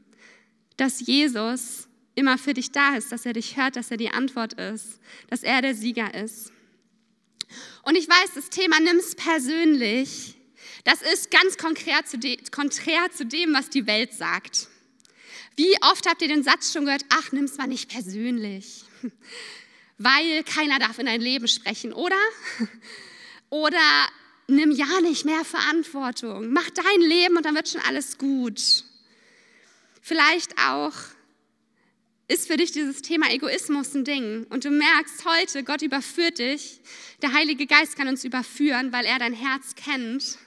dass 0.78 1.06
Jesus 1.06 1.85
immer 2.16 2.38
für 2.38 2.54
dich 2.54 2.72
da 2.72 2.96
ist, 2.96 3.12
dass 3.12 3.26
er 3.26 3.34
dich 3.34 3.58
hört, 3.58 3.76
dass 3.76 3.92
er 3.92 3.98
die 3.98 4.10
Antwort 4.10 4.54
ist, 4.54 5.00
dass 5.30 5.44
er 5.44 5.62
der 5.62 5.76
Sieger 5.76 6.14
ist. 6.14 6.52
Und 7.84 7.96
ich 7.96 8.08
weiß, 8.08 8.32
das 8.34 8.50
Thema 8.50 8.80
nimm's 8.80 9.16
persönlich. 9.16 10.36
Das 10.84 11.02
ist 11.02 11.32
ganz 11.32 11.58
konträr 11.58 12.04
zu, 12.06 12.18
de 12.18 12.38
konträr 12.52 13.12
zu 13.12 13.26
dem, 13.26 13.54
was 13.54 13.70
die 13.70 13.86
Welt 13.88 14.14
sagt. 14.14 14.68
Wie 15.56 15.76
oft 15.82 16.08
habt 16.08 16.22
ihr 16.22 16.28
den 16.28 16.44
Satz 16.44 16.74
schon 16.74 16.86
gehört, 16.86 17.06
ach, 17.10 17.32
nimm's 17.32 17.58
mal 17.58 17.68
nicht 17.68 17.90
persönlich, 17.90 18.84
weil 19.98 20.44
keiner 20.44 20.80
darf 20.80 21.00
in 21.00 21.06
dein 21.06 21.22
Leben 21.22 21.48
sprechen, 21.48 21.94
oder? 21.94 22.18
Oder 23.50 24.08
nimm 24.48 24.72
ja 24.72 25.00
nicht 25.02 25.24
mehr 25.24 25.46
Verantwortung, 25.46 26.52
mach 26.52 26.70
dein 26.72 27.02
Leben 27.02 27.38
und 27.38 27.46
dann 27.46 27.56
wird 27.56 27.70
schon 27.70 27.82
alles 27.82 28.18
gut. 28.18 28.84
Vielleicht 30.02 30.58
auch 30.60 30.94
ist 32.28 32.48
für 32.48 32.58
dich 32.58 32.72
dieses 32.72 33.02
Thema 33.02 33.32
Egoismus 33.32 33.94
ein 33.94 34.04
Ding 34.04 34.46
und 34.50 34.66
du 34.66 34.72
merkst 34.72 35.26
heute, 35.26 35.64
Gott 35.64 35.82
überführt 35.82 36.40
dich, 36.40 36.82
der 37.22 37.34
Heilige 37.34 37.68
Geist 37.68 37.96
kann 37.96 38.08
uns 38.08 38.24
überführen, 38.24 38.92
weil 38.92 39.06
er 39.06 39.20
dein 39.20 39.34
Herz 39.34 39.76
kennt, 39.76 40.40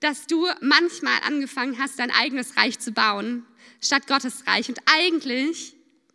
dass 0.00 0.26
du 0.26 0.46
manchmal 0.60 1.18
angefangen 1.26 1.78
hast, 1.78 1.98
dein 1.98 2.10
eigenes 2.10 2.56
Reich 2.56 2.78
zu 2.78 2.92
bauen 2.92 3.46
statt 3.80 4.06
Gottes 4.06 4.46
Reich. 4.46 4.68
Und 4.68 4.78
eigentlich 4.86 5.74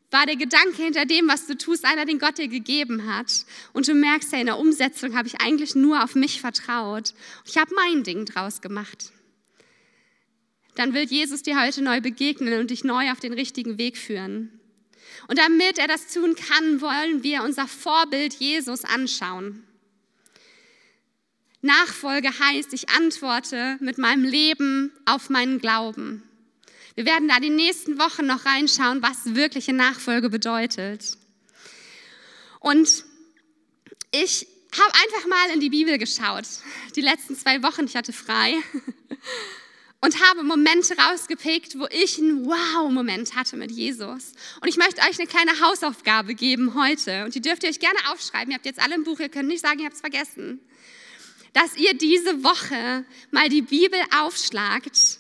war 0.10 0.26
der 0.26 0.38
Gedanke 0.38 0.84
hinter 0.84 1.06
dem, 1.06 1.28
was 1.28 1.48
du 1.48 1.58
tust, 1.58 1.86
einer, 1.86 2.06
den 2.06 2.20
Gott 2.20 2.38
dir 2.38 2.48
gegeben 2.48 3.14
hat. 3.14 3.46
Und 3.74 3.88
du 3.88 3.94
merkst 3.94 4.32
ja, 4.32 4.40
in 4.40 4.48
der 4.48 4.58
Umsetzung 4.58 5.16
habe 5.16 5.28
ich 5.28 5.42
eigentlich 5.42 5.76
nur 5.76 6.04
auf 6.04 6.16
mich 6.16 6.42
vertraut. 6.42 7.14
Ich 7.46 7.58
habe 7.58 7.76
mein 7.76 8.04
Ding 8.04 8.26
draus 8.26 8.62
gemacht. 8.62 9.12
Dann 10.78 10.94
will 10.94 11.06
Jesus 11.06 11.42
dir 11.42 11.60
heute 11.60 11.82
neu 11.82 12.02
begegnen 12.02 12.60
und 12.60 12.70
dich 12.70 12.84
neu 12.84 13.12
auf 13.12 13.20
den 13.20 13.34
richtigen 13.34 13.80
Weg 13.80 13.98
führen. 13.98 14.60
Und 15.28 15.40
damit 15.40 15.80
er 15.80 15.88
das 15.88 16.14
tun 16.14 16.36
kann, 16.36 16.82
wollen 16.82 17.24
wir 17.24 17.42
unser 17.42 17.68
Vorbild 17.68 18.36
Jesus 18.36 18.86
anschauen. 18.86 19.64
Nachfolge 21.62 22.30
heißt, 22.30 22.74
ich 22.74 22.90
antworte 22.90 23.78
mit 23.80 23.98
meinem 23.98 24.24
Leben 24.24 24.92
auf 25.06 25.32
meinen 25.32 25.60
Glauben. 25.60 26.22
Wir 26.94 27.06
werden 27.06 27.28
da 27.28 27.40
die 27.40 27.50
nächsten 27.50 27.98
Wochen 27.98 28.28
noch 28.28 28.46
reinschauen, 28.46 29.02
was 29.02 29.34
wirkliche 29.34 29.74
Nachfolge 29.74 30.30
bedeutet. 30.30 31.18
Und 32.60 33.04
ich 34.12 34.48
habe 34.80 34.94
einfach 34.94 35.28
mal 35.28 35.50
in 35.56 35.60
die 35.60 35.72
Bibel 35.72 35.98
geschaut, 35.98 36.46
die 36.96 37.02
letzten 37.02 37.36
zwei 37.36 37.64
Wochen, 37.64 37.86
ich 37.86 37.96
hatte 37.96 38.14
frei, 38.14 38.54
und 40.00 40.22
habe 40.30 40.44
Momente 40.44 40.96
rausgepickt, 40.96 41.80
wo 41.80 41.88
ich 41.90 42.20
einen 42.20 42.46
Wow-Moment 42.46 43.36
hatte 43.36 43.58
mit 43.58 43.72
Jesus. 43.72 44.34
Und 44.62 44.68
ich 44.68 44.78
möchte 44.78 45.02
euch 45.02 45.20
eine 45.20 45.28
kleine 45.28 45.60
Hausaufgabe 45.60 46.36
geben 46.36 46.76
heute. 46.76 47.26
Und 47.26 47.34
die 47.34 47.42
dürft 47.42 47.64
ihr 47.64 47.70
euch 47.70 47.80
gerne 47.80 48.00
aufschreiben. 48.12 48.52
Ihr 48.52 48.56
habt 48.56 48.66
jetzt 48.66 48.80
alle 48.80 48.94
ein 48.94 49.04
Buch, 49.04 49.20
ihr 49.20 49.30
könnt 49.30 49.48
nicht 49.48 49.62
sagen, 49.62 49.80
ihr 49.80 49.86
habt 49.86 49.96
es 49.96 50.02
vergessen. 50.02 50.60
Dass 51.54 51.76
ihr 51.76 51.96
diese 51.96 52.44
Woche 52.44 53.06
mal 53.32 53.50
die 53.50 53.64
Bibel 53.64 54.00
aufschlagt 54.20 55.20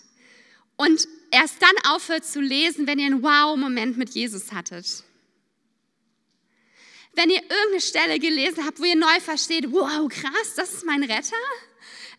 und 0.76 1.08
erst 1.32 1.62
dann 1.62 1.94
aufhört 1.94 2.26
zu 2.26 2.40
lesen, 2.40 2.86
wenn 2.86 3.00
ihr 3.00 3.08
einen 3.08 3.24
Wow-Moment 3.24 3.98
mit 3.98 4.12
Jesus 4.12 4.52
hattet. 4.52 5.04
Wenn 7.14 7.32
ihr 7.32 7.42
irgendeine 7.42 7.82
Stelle 7.82 8.20
gelesen 8.20 8.64
habt, 8.64 8.80
wo 8.80 8.84
ihr 8.84 8.96
neu 8.96 9.20
versteht, 9.22 9.72
wow, 9.72 10.08
krass, 10.08 10.54
das 10.56 10.72
ist 10.74 10.86
mein 10.86 11.02
Retter. 11.02 11.36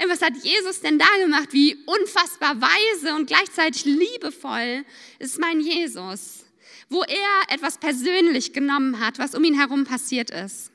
Was 0.07 0.23
hat 0.23 0.37
Jesus 0.43 0.81
denn 0.81 0.99
da 0.99 1.07
gemacht? 1.21 1.53
Wie 1.53 1.77
unfassbar 1.87 2.61
weise 2.61 3.15
und 3.15 3.27
gleichzeitig 3.27 3.85
liebevoll 3.85 4.85
ist 5.19 5.39
mein 5.39 5.61
Jesus. 5.61 6.45
Wo 6.89 7.03
er 7.03 7.55
etwas 7.55 7.79
persönlich 7.79 8.53
genommen 8.53 9.01
hat, 9.01 9.19
was 9.19 9.35
um 9.35 9.45
ihn 9.45 9.59
herum 9.59 9.85
passiert 9.85 10.31
ist. 10.31 10.71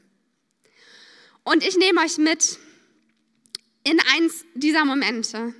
Und 1.43 1.65
ich 1.65 1.77
nehme 1.77 2.01
euch 2.01 2.17
mit 2.17 2.59
in 3.83 3.99
eins 4.15 4.45
dieser 4.53 4.85
Momente. 4.85 5.53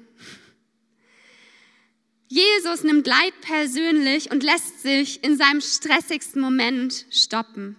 Jesus 2.27 2.84
nimmt 2.84 3.05
Leid 3.05 3.34
persönlich 3.41 4.32
und 4.32 4.43
lässt 4.43 4.82
sich 4.82 5.24
in 5.24 5.38
seinem 5.38 5.62
stressigsten 5.62 6.41
Moment 6.41 7.05
stoppen. 7.12 7.75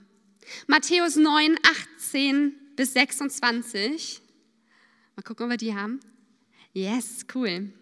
Matthäus 0.66 1.16
9, 1.16 1.58
18 1.98 2.54
bis 2.76 2.92
26. 2.92 4.20
Mal 5.16 5.22
gucken, 5.22 5.44
ob 5.44 5.50
wir 5.50 5.56
die 5.56 5.74
haben. 5.74 6.00
Yes, 6.72 7.24
cool. 7.34 7.72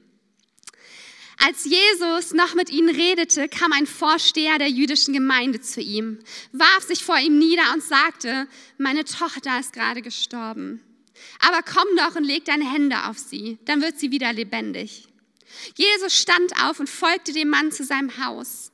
Als 1.38 1.64
Jesus 1.64 2.34
noch 2.34 2.54
mit 2.54 2.70
ihnen 2.70 2.94
redete, 2.94 3.48
kam 3.48 3.72
ein 3.72 3.86
Vorsteher 3.86 4.58
der 4.58 4.68
jüdischen 4.68 5.12
Gemeinde 5.12 5.60
zu 5.60 5.80
ihm, 5.80 6.20
warf 6.52 6.84
sich 6.84 7.02
vor 7.02 7.18
ihm 7.18 7.38
nieder 7.38 7.72
und 7.72 7.82
sagte, 7.82 8.46
meine 8.78 9.04
Tochter 9.04 9.58
ist 9.58 9.72
gerade 9.72 10.02
gestorben. 10.02 10.80
Aber 11.40 11.62
komm 11.62 11.88
doch 11.96 12.14
und 12.14 12.24
leg 12.24 12.44
deine 12.44 12.70
Hände 12.70 13.06
auf 13.06 13.18
sie, 13.18 13.58
dann 13.64 13.82
wird 13.82 13.98
sie 13.98 14.12
wieder 14.12 14.32
lebendig. 14.32 15.08
Jesus 15.76 16.16
stand 16.16 16.52
auf 16.62 16.80
und 16.80 16.88
folgte 16.88 17.32
dem 17.32 17.48
Mann 17.48 17.72
zu 17.72 17.84
seinem 17.84 18.24
Haus. 18.24 18.70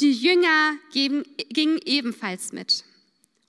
Die 0.00 0.12
Jünger 0.12 0.74
gingen 0.92 1.78
ebenfalls 1.84 2.52
mit. 2.52 2.84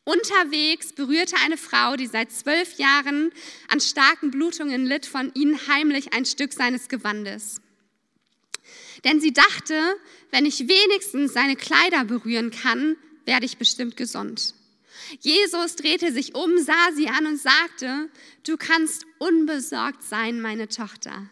Unterwegs 0.03 0.93
berührte 0.93 1.36
eine 1.43 1.58
Frau, 1.58 1.96
die 1.96 2.08
seit 2.08 2.31
zwölf 2.31 2.77
Jahren 2.77 3.31
an 3.67 3.79
starken 3.79 4.31
Blutungen 4.31 4.86
litt, 4.86 5.05
von 5.05 5.31
ihnen 5.36 5.67
heimlich 5.67 6.13
ein 6.13 6.25
Stück 6.25 6.53
seines 6.53 6.89
Gewandes. 6.89 7.62
Denn 9.03 9.22
sie 9.22 9.31
dachte, 9.34 9.96
wenn 10.31 10.46
ich 10.46 10.67
wenigstens 10.67 11.34
seine 11.34 11.55
Kleider 11.55 12.05
berühren 12.05 12.51
kann, 12.51 12.98
werde 13.25 13.46
ich 13.46 13.58
bestimmt 13.58 13.96
gesund. 13.96 14.55
Jesus 15.20 15.75
drehte 15.75 16.12
sich 16.12 16.36
um, 16.36 16.58
sah 16.58 16.91
sie 16.96 17.08
an 17.08 17.25
und 17.25 17.38
sagte, 17.38 18.10
du 18.46 18.58
kannst 18.58 19.05
unbesorgt 19.20 20.03
sein, 20.03 20.41
meine 20.41 20.67
Tochter. 20.67 21.29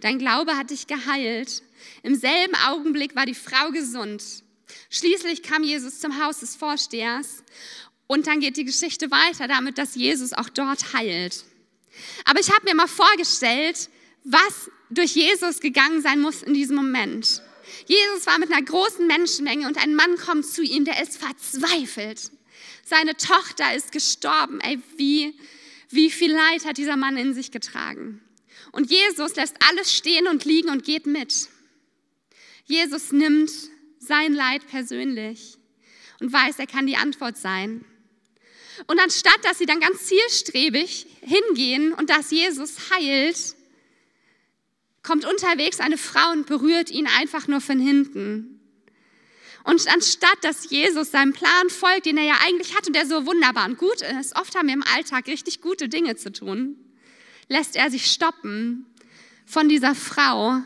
Dein 0.00 0.18
Glaube 0.18 0.56
hat 0.56 0.70
dich 0.70 0.86
geheilt. 0.86 1.62
Im 2.02 2.14
selben 2.14 2.54
Augenblick 2.66 3.16
war 3.16 3.24
die 3.24 3.34
Frau 3.34 3.70
gesund. 3.70 4.22
Schließlich 4.90 5.42
kam 5.42 5.62
Jesus 5.62 6.00
zum 6.00 6.22
Haus 6.22 6.40
des 6.40 6.56
Vorstehers 6.56 7.42
und 8.06 8.26
dann 8.26 8.40
geht 8.40 8.56
die 8.56 8.64
Geschichte 8.64 9.10
weiter 9.10 9.48
damit, 9.48 9.78
dass 9.78 9.94
Jesus 9.94 10.32
auch 10.32 10.48
dort 10.48 10.92
heilt. 10.92 11.44
Aber 12.24 12.40
ich 12.40 12.50
habe 12.50 12.64
mir 12.64 12.74
mal 12.74 12.88
vorgestellt, 12.88 13.88
was 14.24 14.70
durch 14.90 15.14
Jesus 15.14 15.60
gegangen 15.60 16.02
sein 16.02 16.20
muss 16.20 16.42
in 16.42 16.54
diesem 16.54 16.76
Moment. 16.76 17.42
Jesus 17.86 18.26
war 18.26 18.38
mit 18.38 18.52
einer 18.52 18.62
großen 18.62 19.06
Menschenmenge 19.06 19.66
und 19.66 19.78
ein 19.78 19.94
Mann 19.94 20.16
kommt 20.16 20.46
zu 20.46 20.62
ihm, 20.62 20.84
der 20.84 21.02
ist 21.02 21.16
verzweifelt. 21.18 22.30
Seine 22.84 23.16
Tochter 23.16 23.74
ist 23.74 23.92
gestorben. 23.92 24.60
Ey, 24.60 24.78
wie, 24.96 25.38
wie 25.88 26.10
viel 26.10 26.32
Leid 26.32 26.64
hat 26.66 26.76
dieser 26.76 26.96
Mann 26.96 27.16
in 27.16 27.34
sich 27.34 27.50
getragen? 27.50 28.20
Und 28.72 28.90
Jesus 28.90 29.36
lässt 29.36 29.56
alles 29.68 29.94
stehen 29.94 30.26
und 30.26 30.44
liegen 30.44 30.68
und 30.68 30.84
geht 30.84 31.06
mit. 31.06 31.48
Jesus 32.66 33.12
nimmt 33.12 33.50
sein 33.98 34.34
Leid 34.34 34.66
persönlich 34.68 35.56
und 36.20 36.32
weiß, 36.32 36.58
er 36.58 36.66
kann 36.66 36.86
die 36.86 36.96
Antwort 36.96 37.36
sein. 37.36 37.84
Und 38.86 39.00
anstatt, 39.00 39.38
dass 39.42 39.58
sie 39.58 39.66
dann 39.66 39.80
ganz 39.80 40.06
zielstrebig 40.06 41.06
hingehen 41.20 41.92
und 41.92 42.10
dass 42.10 42.30
Jesus 42.30 42.90
heilt, 42.90 43.54
kommt 45.02 45.24
unterwegs 45.24 45.80
eine 45.80 45.98
Frau 45.98 46.32
und 46.32 46.46
berührt 46.46 46.90
ihn 46.90 47.06
einfach 47.06 47.46
nur 47.46 47.60
von 47.60 47.78
hinten. 47.78 48.60
Und 49.64 49.86
anstatt 49.88 50.38
dass 50.42 50.68
Jesus 50.70 51.10
seinem 51.10 51.32
Plan 51.32 51.70
folgt, 51.70 52.06
den 52.06 52.18
er 52.18 52.24
ja 52.24 52.38
eigentlich 52.44 52.76
hat 52.76 52.86
und 52.86 52.94
der 52.94 53.06
so 53.06 53.26
wunderbar 53.26 53.66
und 53.66 53.78
gut 53.78 54.02
ist, 54.02 54.36
oft 54.36 54.54
haben 54.54 54.66
wir 54.66 54.74
im 54.74 54.84
Alltag 54.94 55.26
richtig 55.26 55.60
gute 55.60 55.88
Dinge 55.88 56.16
zu 56.16 56.32
tun, 56.32 56.76
lässt 57.48 57.76
er 57.76 57.90
sich 57.90 58.10
stoppen 58.10 58.86
von 59.46 59.68
dieser 59.68 59.94
Frau, 59.94 60.60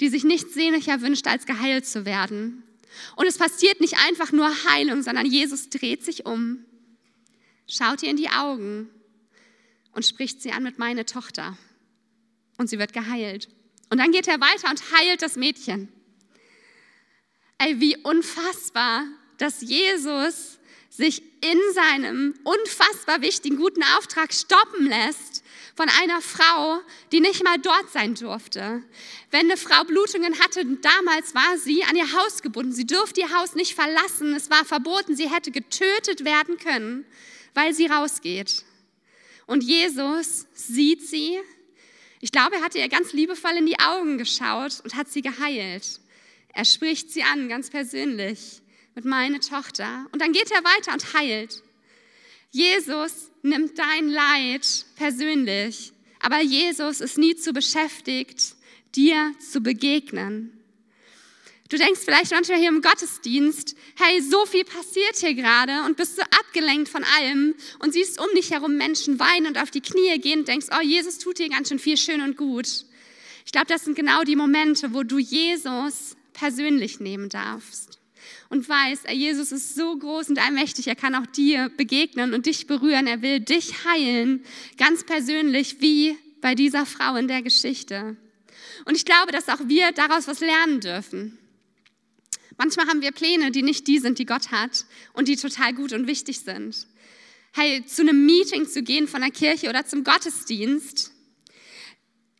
die 0.00 0.08
sich 0.08 0.24
nichts 0.24 0.54
sehnlicher 0.54 1.02
wünscht, 1.02 1.26
als 1.26 1.46
geheilt 1.46 1.86
zu 1.86 2.04
werden. 2.06 2.62
Und 3.16 3.26
es 3.26 3.38
passiert 3.38 3.80
nicht 3.80 3.96
einfach 4.06 4.32
nur 4.32 4.50
Heilung, 4.70 5.02
sondern 5.02 5.26
Jesus 5.26 5.68
dreht 5.68 6.04
sich 6.04 6.26
um, 6.26 6.64
schaut 7.66 8.02
ihr 8.02 8.10
in 8.10 8.16
die 8.16 8.30
Augen 8.30 8.90
und 9.92 10.04
spricht 10.04 10.42
sie 10.42 10.52
an 10.52 10.62
mit 10.62 10.78
meine 10.78 11.06
Tochter. 11.06 11.56
Und 12.58 12.68
sie 12.68 12.78
wird 12.78 12.92
geheilt. 12.92 13.48
Und 13.90 13.98
dann 13.98 14.12
geht 14.12 14.28
er 14.28 14.40
weiter 14.40 14.70
und 14.70 14.82
heilt 14.92 15.22
das 15.22 15.36
Mädchen. 15.36 15.88
Ey, 17.58 17.80
wie 17.80 17.96
unfassbar, 17.98 19.04
dass 19.38 19.60
Jesus 19.60 20.58
sich 20.90 21.22
in 21.42 21.58
seinem 21.72 22.34
unfassbar 22.44 23.20
wichtigen, 23.20 23.56
guten 23.56 23.82
Auftrag 23.96 24.32
stoppen 24.32 24.86
lässt 24.86 25.42
von 25.74 25.88
einer 26.00 26.20
Frau, 26.20 26.80
die 27.10 27.20
nicht 27.20 27.42
mal 27.42 27.58
dort 27.58 27.90
sein 27.90 28.14
durfte. 28.14 28.82
Wenn 29.30 29.46
eine 29.50 29.56
Frau 29.56 29.82
Blutungen 29.84 30.38
hatte, 30.38 30.64
damals 30.64 31.34
war 31.34 31.58
sie 31.58 31.82
an 31.84 31.96
ihr 31.96 32.12
Haus 32.12 32.42
gebunden. 32.42 32.72
Sie 32.72 32.86
durfte 32.86 33.22
ihr 33.22 33.36
Haus 33.36 33.54
nicht 33.54 33.74
verlassen. 33.74 34.34
Es 34.34 34.50
war 34.50 34.64
verboten. 34.64 35.16
Sie 35.16 35.28
hätte 35.28 35.50
getötet 35.50 36.24
werden 36.24 36.58
können, 36.58 37.04
weil 37.54 37.72
sie 37.72 37.86
rausgeht. 37.86 38.64
Und 39.46 39.62
Jesus 39.62 40.46
sieht 40.54 41.02
sie. 41.02 41.38
Ich 42.20 42.32
glaube, 42.32 42.56
er 42.56 42.62
hatte 42.62 42.78
ihr 42.78 42.88
ganz 42.88 43.12
liebevoll 43.12 43.52
in 43.52 43.66
die 43.66 43.78
Augen 43.78 44.18
geschaut 44.18 44.80
und 44.82 44.94
hat 44.94 45.08
sie 45.08 45.22
geheilt. 45.22 46.00
Er 46.52 46.64
spricht 46.64 47.10
sie 47.10 47.22
an, 47.22 47.48
ganz 47.48 47.70
persönlich, 47.70 48.62
mit 48.94 49.04
meiner 49.04 49.40
Tochter. 49.40 50.06
Und 50.12 50.22
dann 50.22 50.32
geht 50.32 50.50
er 50.50 50.64
weiter 50.64 50.92
und 50.92 51.14
heilt. 51.14 51.62
Jesus 52.50 53.30
nimmt 53.42 53.78
dein 53.78 54.08
Leid 54.08 54.86
persönlich, 54.94 55.92
aber 56.20 56.40
Jesus 56.40 57.00
ist 57.00 57.18
nie 57.18 57.34
zu 57.34 57.52
beschäftigt, 57.52 58.54
dir 58.94 59.34
zu 59.40 59.60
begegnen. 59.60 60.53
Du 61.74 61.78
denkst 61.78 62.02
vielleicht 62.04 62.30
manchmal 62.30 62.60
hier 62.60 62.68
im 62.68 62.82
Gottesdienst, 62.82 63.74
hey, 63.96 64.22
so 64.22 64.46
viel 64.46 64.62
passiert 64.62 65.16
hier 65.16 65.34
gerade 65.34 65.82
und 65.86 65.96
bist 65.96 66.14
so 66.14 66.22
abgelenkt 66.22 66.88
von 66.88 67.02
allem 67.18 67.56
und 67.80 67.92
siehst 67.92 68.20
um 68.20 68.28
dich 68.36 68.52
herum 68.52 68.76
Menschen 68.76 69.18
weinen 69.18 69.48
und 69.48 69.58
auf 69.58 69.72
die 69.72 69.80
Knie 69.80 70.16
gehen 70.20 70.38
und 70.38 70.46
denkst, 70.46 70.68
oh, 70.70 70.80
Jesus 70.80 71.18
tut 71.18 71.40
dir 71.40 71.48
ganz 71.48 71.70
schön 71.70 71.80
viel 71.80 71.96
schön 71.96 72.20
und 72.20 72.36
gut. 72.36 72.68
Ich 73.44 73.50
glaube, 73.50 73.66
das 73.66 73.82
sind 73.82 73.96
genau 73.96 74.22
die 74.22 74.36
Momente, 74.36 74.94
wo 74.94 75.02
du 75.02 75.18
Jesus 75.18 76.14
persönlich 76.32 77.00
nehmen 77.00 77.28
darfst 77.28 77.98
und 78.50 78.68
weißt, 78.68 79.10
Jesus 79.10 79.50
ist 79.50 79.74
so 79.74 79.98
groß 79.98 80.28
und 80.28 80.38
allmächtig, 80.38 80.86
er 80.86 80.94
kann 80.94 81.16
auch 81.16 81.26
dir 81.26 81.72
begegnen 81.76 82.34
und 82.34 82.46
dich 82.46 82.68
berühren, 82.68 83.08
er 83.08 83.20
will 83.20 83.40
dich 83.40 83.84
heilen, 83.84 84.44
ganz 84.78 85.02
persönlich 85.02 85.80
wie 85.80 86.16
bei 86.40 86.54
dieser 86.54 86.86
Frau 86.86 87.16
in 87.16 87.26
der 87.26 87.42
Geschichte. 87.42 88.16
Und 88.84 88.96
ich 88.96 89.04
glaube, 89.04 89.32
dass 89.32 89.48
auch 89.48 89.66
wir 89.66 89.90
daraus 89.90 90.28
was 90.28 90.38
lernen 90.38 90.78
dürfen. 90.78 91.36
Manchmal 92.56 92.86
haben 92.86 93.02
wir 93.02 93.12
Pläne, 93.12 93.50
die 93.50 93.62
nicht 93.62 93.86
die 93.86 93.98
sind, 93.98 94.18
die 94.18 94.26
Gott 94.26 94.50
hat 94.50 94.84
und 95.12 95.28
die 95.28 95.36
total 95.36 95.72
gut 95.74 95.92
und 95.92 96.06
wichtig 96.06 96.40
sind. 96.40 96.86
Hey, 97.52 97.84
zu 97.86 98.02
einem 98.02 98.26
Meeting 98.26 98.68
zu 98.68 98.82
gehen 98.82 99.08
von 99.08 99.20
der 99.20 99.30
Kirche 99.30 99.68
oder 99.68 99.86
zum 99.86 100.04
Gottesdienst 100.04 101.12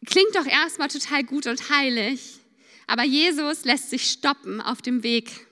klingt 0.06 0.34
doch 0.34 0.46
erstmal 0.46 0.88
total 0.88 1.24
gut 1.24 1.46
und 1.46 1.70
heilig. 1.70 2.40
Aber 2.86 3.04
Jesus 3.04 3.64
lässt 3.64 3.90
sich 3.90 4.10
stoppen 4.10 4.60
auf 4.60 4.82
dem 4.82 5.02
Weg 5.02 5.46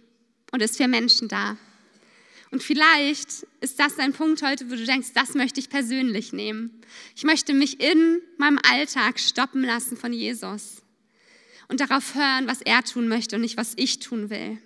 und 0.50 0.60
ist 0.62 0.76
für 0.76 0.88
Menschen 0.88 1.28
da. 1.28 1.56
Und 2.50 2.62
vielleicht 2.62 3.46
ist 3.62 3.78
das 3.78 3.98
ein 3.98 4.12
Punkt 4.12 4.42
heute, 4.42 4.70
wo 4.70 4.74
du 4.74 4.84
denkst, 4.84 5.08
das 5.14 5.34
möchte 5.34 5.58
ich 5.58 5.70
persönlich 5.70 6.34
nehmen. 6.34 6.82
Ich 7.16 7.24
möchte 7.24 7.54
mich 7.54 7.80
in 7.80 8.20
meinem 8.36 8.58
Alltag 8.70 9.18
stoppen 9.18 9.62
lassen 9.62 9.96
von 9.96 10.12
Jesus 10.12 10.81
und 11.68 11.80
darauf 11.80 12.14
hören, 12.14 12.46
was 12.46 12.60
er 12.62 12.82
tun 12.82 13.08
möchte 13.08 13.36
und 13.36 13.42
nicht, 13.42 13.56
was 13.56 13.72
ich 13.76 13.98
tun 13.98 14.30
will. 14.30 14.58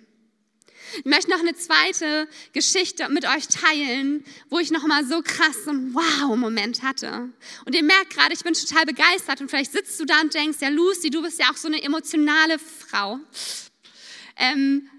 Ich 0.99 1.05
möchte 1.05 1.29
noch 1.29 1.39
eine 1.39 1.53
zweite 1.53 2.27
Geschichte 2.53 3.09
mit 3.09 3.25
euch 3.25 3.47
teilen, 3.47 4.23
wo 4.49 4.59
ich 4.59 4.71
noch 4.71 4.85
mal 4.87 5.05
so 5.05 5.21
krass 5.21 5.67
einen 5.67 5.93
Wow-Moment 5.93 6.81
hatte. 6.81 7.29
Und 7.65 7.75
ihr 7.75 7.83
merkt 7.83 8.11
gerade, 8.11 8.33
ich 8.33 8.43
bin 8.43 8.53
total 8.53 8.85
begeistert 8.85 9.41
und 9.41 9.49
vielleicht 9.49 9.73
sitzt 9.73 9.99
du 9.99 10.05
da 10.05 10.21
und 10.21 10.33
denkst, 10.33 10.59
ja 10.61 10.69
Lucy, 10.69 11.09
du 11.09 11.21
bist 11.21 11.39
ja 11.39 11.51
auch 11.51 11.57
so 11.57 11.67
eine 11.67 11.81
emotionale 11.83 12.57
Frau. 12.57 13.19
Ähm, 14.37 14.89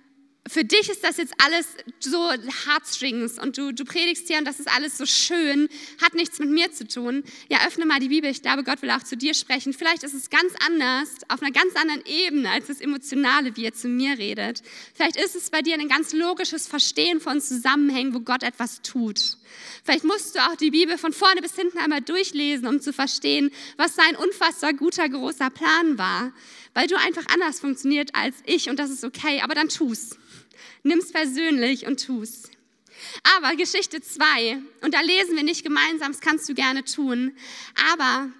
für 0.48 0.64
dich 0.64 0.88
ist 0.88 1.04
das 1.04 1.16
jetzt 1.18 1.34
alles 1.44 1.66
so 2.00 2.30
Heartstrings 2.30 3.38
und 3.38 3.58
du, 3.58 3.72
du 3.72 3.84
predigst 3.84 4.28
hier 4.28 4.38
und 4.38 4.44
das 4.44 4.60
ist 4.60 4.68
alles 4.68 4.96
so 4.96 5.06
schön, 5.06 5.68
hat 6.02 6.14
nichts 6.14 6.38
mit 6.38 6.48
mir 6.48 6.72
zu 6.72 6.86
tun. 6.86 7.24
Ja, 7.48 7.66
öffne 7.66 7.86
mal 7.86 8.00
die 8.00 8.08
Bibel. 8.08 8.30
Ich 8.30 8.42
glaube, 8.42 8.64
Gott 8.64 8.82
will 8.82 8.90
auch 8.90 9.02
zu 9.02 9.16
dir 9.16 9.34
sprechen. 9.34 9.72
Vielleicht 9.72 10.02
ist 10.02 10.14
es 10.14 10.30
ganz 10.30 10.52
anders, 10.66 11.08
auf 11.28 11.42
einer 11.42 11.52
ganz 11.52 11.74
anderen 11.76 12.04
Ebene 12.06 12.50
als 12.50 12.66
das 12.66 12.80
Emotionale, 12.80 13.56
wie 13.56 13.64
er 13.64 13.74
zu 13.74 13.88
mir 13.88 14.18
redet. 14.18 14.62
Vielleicht 14.94 15.16
ist 15.16 15.36
es 15.36 15.50
bei 15.50 15.62
dir 15.62 15.74
ein 15.74 15.88
ganz 15.88 16.12
logisches 16.12 16.66
Verstehen 16.66 17.20
von 17.20 17.40
Zusammenhängen, 17.40 18.14
wo 18.14 18.20
Gott 18.20 18.42
etwas 18.42 18.82
tut. 18.82 19.36
Vielleicht 19.84 20.04
musst 20.04 20.34
du 20.34 20.40
auch 20.40 20.56
die 20.56 20.70
Bibel 20.70 20.98
von 20.98 21.12
vorne 21.12 21.40
bis 21.40 21.54
hinten 21.54 21.78
einmal 21.78 22.00
durchlesen, 22.00 22.66
um 22.66 22.80
zu 22.80 22.92
verstehen, 22.92 23.50
was 23.76 23.94
sein 23.94 24.16
unfassbar 24.16 24.72
guter, 24.72 25.08
großer 25.08 25.50
Plan 25.50 25.98
war. 25.98 26.32
Weil 26.74 26.86
du 26.86 26.96
einfach 26.96 27.24
anders 27.32 27.60
funktioniert 27.60 28.14
als 28.14 28.36
ich 28.44 28.70
und 28.70 28.78
das 28.78 28.90
ist 28.90 29.04
okay, 29.04 29.40
aber 29.42 29.54
dann 29.54 29.68
tu's. 29.68 30.16
Nimm's 30.82 31.12
persönlich 31.12 31.86
und 31.86 32.04
tu's. 32.04 32.50
Aber 33.36 33.54
Geschichte 33.56 34.00
2, 34.00 34.58
und 34.82 34.94
da 34.94 35.00
lesen 35.00 35.36
wir 35.36 35.42
nicht 35.42 35.64
gemeinsam, 35.64 36.12
das 36.12 36.20
kannst 36.20 36.48
du 36.48 36.54
gerne 36.54 36.84
tun, 36.84 37.36
aber 37.92 38.30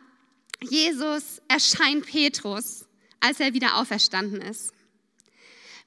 Jesus 0.61 1.41
erscheint 1.47 2.07
Petrus, 2.07 2.87
als 3.21 3.41
er 3.41 3.55
wieder 3.55 3.77
auferstanden 3.77 4.41
ist. 4.41 4.73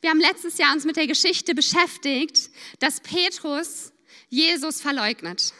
Wir 0.01 0.09
haben 0.09 0.19
letztes 0.19 0.57
Jahr 0.57 0.73
uns 0.73 0.85
mit 0.85 0.95
der 0.95 1.07
Geschichte 1.07 1.53
beschäftigt, 1.53 2.49
dass 2.79 3.01
Petrus 3.01 3.91
Jesus 4.29 4.81
verleugnet. 4.81 5.53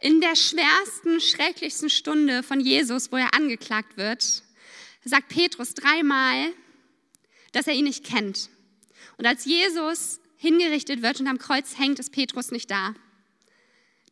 In 0.00 0.20
der 0.20 0.36
schwersten, 0.36 1.20
schrecklichsten 1.20 1.88
Stunde 1.88 2.42
von 2.42 2.60
Jesus, 2.60 3.12
wo 3.12 3.16
er 3.16 3.34
angeklagt 3.34 3.96
wird, 3.96 4.42
sagt 5.04 5.28
Petrus 5.28 5.74
dreimal, 5.74 6.52
dass 7.52 7.66
er 7.66 7.74
ihn 7.74 7.84
nicht 7.84 8.04
kennt. 8.04 8.50
Und 9.16 9.26
als 9.26 9.44
Jesus 9.44 10.20
hingerichtet 10.36 11.02
wird 11.02 11.20
und 11.20 11.26
am 11.26 11.38
Kreuz 11.38 11.78
hängt, 11.78 11.98
ist 11.98 12.12
Petrus 12.12 12.50
nicht 12.50 12.70
da. 12.70 12.94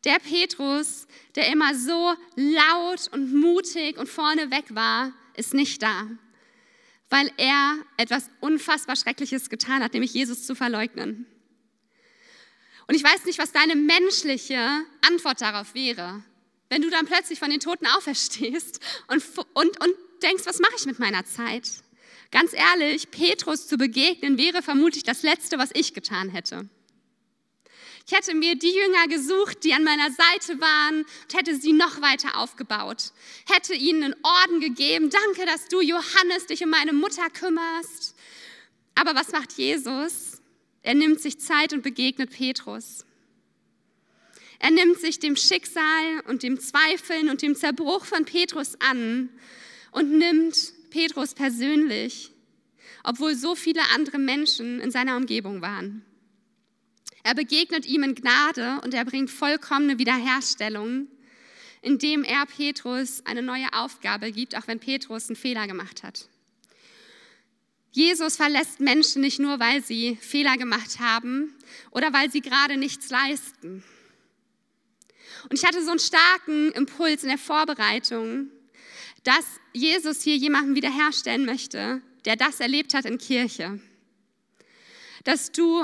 Der 0.03 0.19
Petrus, 0.19 1.07
der 1.35 1.51
immer 1.51 1.73
so 1.75 2.13
laut 2.35 3.07
und 3.11 3.33
mutig 3.33 3.97
und 3.97 4.07
vorneweg 4.07 4.75
war, 4.75 5.11
ist 5.35 5.53
nicht 5.53 5.81
da, 5.81 6.07
weil 7.09 7.31
er 7.37 7.77
etwas 7.97 8.29
unfassbar 8.39 8.95
Schreckliches 8.95 9.49
getan 9.49 9.83
hat, 9.83 9.93
nämlich 9.93 10.13
Jesus 10.13 10.45
zu 10.45 10.55
verleugnen. 10.55 11.25
Und 12.87 12.95
ich 12.95 13.03
weiß 13.03 13.25
nicht, 13.25 13.39
was 13.39 13.51
deine 13.51 13.75
menschliche 13.75 14.59
Antwort 15.01 15.41
darauf 15.41 15.73
wäre, 15.73 16.23
wenn 16.69 16.83
du 16.83 16.89
dann 16.89 17.07
plötzlich 17.07 17.39
von 17.39 17.49
den 17.49 17.59
Toten 17.59 17.87
auferstehst 17.87 18.79
und, 19.07 19.23
und, 19.53 19.81
und 19.81 19.95
denkst, 20.21 20.45
was 20.45 20.59
mache 20.59 20.73
ich 20.77 20.85
mit 20.85 20.99
meiner 20.99 21.25
Zeit? 21.25 21.67
Ganz 22.31 22.53
ehrlich, 22.53 23.11
Petrus 23.11 23.67
zu 23.67 23.77
begegnen 23.77 24.37
wäre 24.37 24.61
vermutlich 24.61 25.03
das 25.03 25.23
Letzte, 25.23 25.57
was 25.57 25.69
ich 25.73 25.93
getan 25.93 26.29
hätte. 26.29 26.69
Ich 28.07 28.13
hätte 28.13 28.35
mir 28.35 28.55
die 28.55 28.71
Jünger 28.71 29.07
gesucht, 29.07 29.63
die 29.63 29.73
an 29.73 29.83
meiner 29.83 30.11
Seite 30.11 30.61
waren 30.61 30.99
und 30.99 31.33
hätte 31.33 31.55
sie 31.55 31.73
noch 31.73 32.01
weiter 32.01 32.37
aufgebaut. 32.37 33.11
Hätte 33.47 33.73
ihnen 33.73 34.03
einen 34.03 34.15
Orden 34.21 34.59
gegeben. 34.59 35.09
Danke, 35.09 35.47
dass 35.47 35.67
du, 35.69 35.81
Johannes, 35.81 36.45
dich 36.45 36.63
um 36.63 36.69
meine 36.69 36.93
Mutter 36.93 37.27
kümmerst. 37.31 38.15
Aber 38.93 39.15
was 39.15 39.31
macht 39.31 39.53
Jesus? 39.53 40.39
Er 40.83 40.93
nimmt 40.93 41.19
sich 41.19 41.39
Zeit 41.39 41.73
und 41.73 41.81
begegnet 41.81 42.29
Petrus. 42.29 43.05
Er 44.59 44.69
nimmt 44.69 44.99
sich 44.99 45.17
dem 45.17 45.35
Schicksal 45.35 46.21
und 46.27 46.43
dem 46.43 46.59
Zweifeln 46.59 47.29
und 47.29 47.41
dem 47.41 47.55
Zerbruch 47.55 48.05
von 48.05 48.23
Petrus 48.25 48.79
an 48.81 49.29
und 49.91 50.11
nimmt 50.11 50.74
Petrus 50.95 51.33
persönlich, 51.33 52.31
obwohl 53.03 53.35
so 53.35 53.53
viele 53.53 53.81
andere 53.93 54.17
Menschen 54.17 54.79
in 54.79 54.91
seiner 54.91 55.17
Umgebung 55.17 55.61
waren. 55.61 56.05
Er 57.21 57.35
begegnet 57.35 57.85
ihm 57.85 58.03
in 58.03 58.15
Gnade 58.15 58.79
und 58.81 58.93
er 58.93 59.03
bringt 59.03 59.29
vollkommene 59.29 59.99
Wiederherstellung, 59.99 61.09
indem 61.81 62.23
er 62.23 62.45
Petrus 62.45 63.25
eine 63.25 63.41
neue 63.41 63.73
Aufgabe 63.73 64.31
gibt, 64.31 64.55
auch 64.55 64.67
wenn 64.67 64.79
Petrus 64.79 65.27
einen 65.27 65.35
Fehler 65.35 65.67
gemacht 65.67 66.01
hat. 66.01 66.29
Jesus 67.91 68.37
verlässt 68.37 68.79
Menschen 68.79 69.21
nicht 69.21 69.39
nur, 69.39 69.59
weil 69.59 69.83
sie 69.83 70.15
Fehler 70.21 70.55
gemacht 70.55 70.99
haben 71.01 71.53
oder 71.91 72.13
weil 72.13 72.31
sie 72.31 72.39
gerade 72.39 72.77
nichts 72.77 73.09
leisten. 73.09 73.83
Und 75.49 75.59
ich 75.59 75.65
hatte 75.65 75.83
so 75.83 75.91
einen 75.91 75.99
starken 75.99 76.71
Impuls 76.71 77.23
in 77.23 77.29
der 77.29 77.37
Vorbereitung, 77.37 78.49
dass 79.25 79.45
Jesus 79.73 80.21
hier 80.21 80.37
jemanden 80.37 80.75
wiederherstellen 80.75 81.45
möchte, 81.45 82.01
der 82.23 82.37
das 82.37 82.59
erlebt 82.59 82.93
hat 82.93 83.05
in 83.05 83.17
Kirche. 83.17 83.79
Dass 85.25 85.51
du 85.51 85.83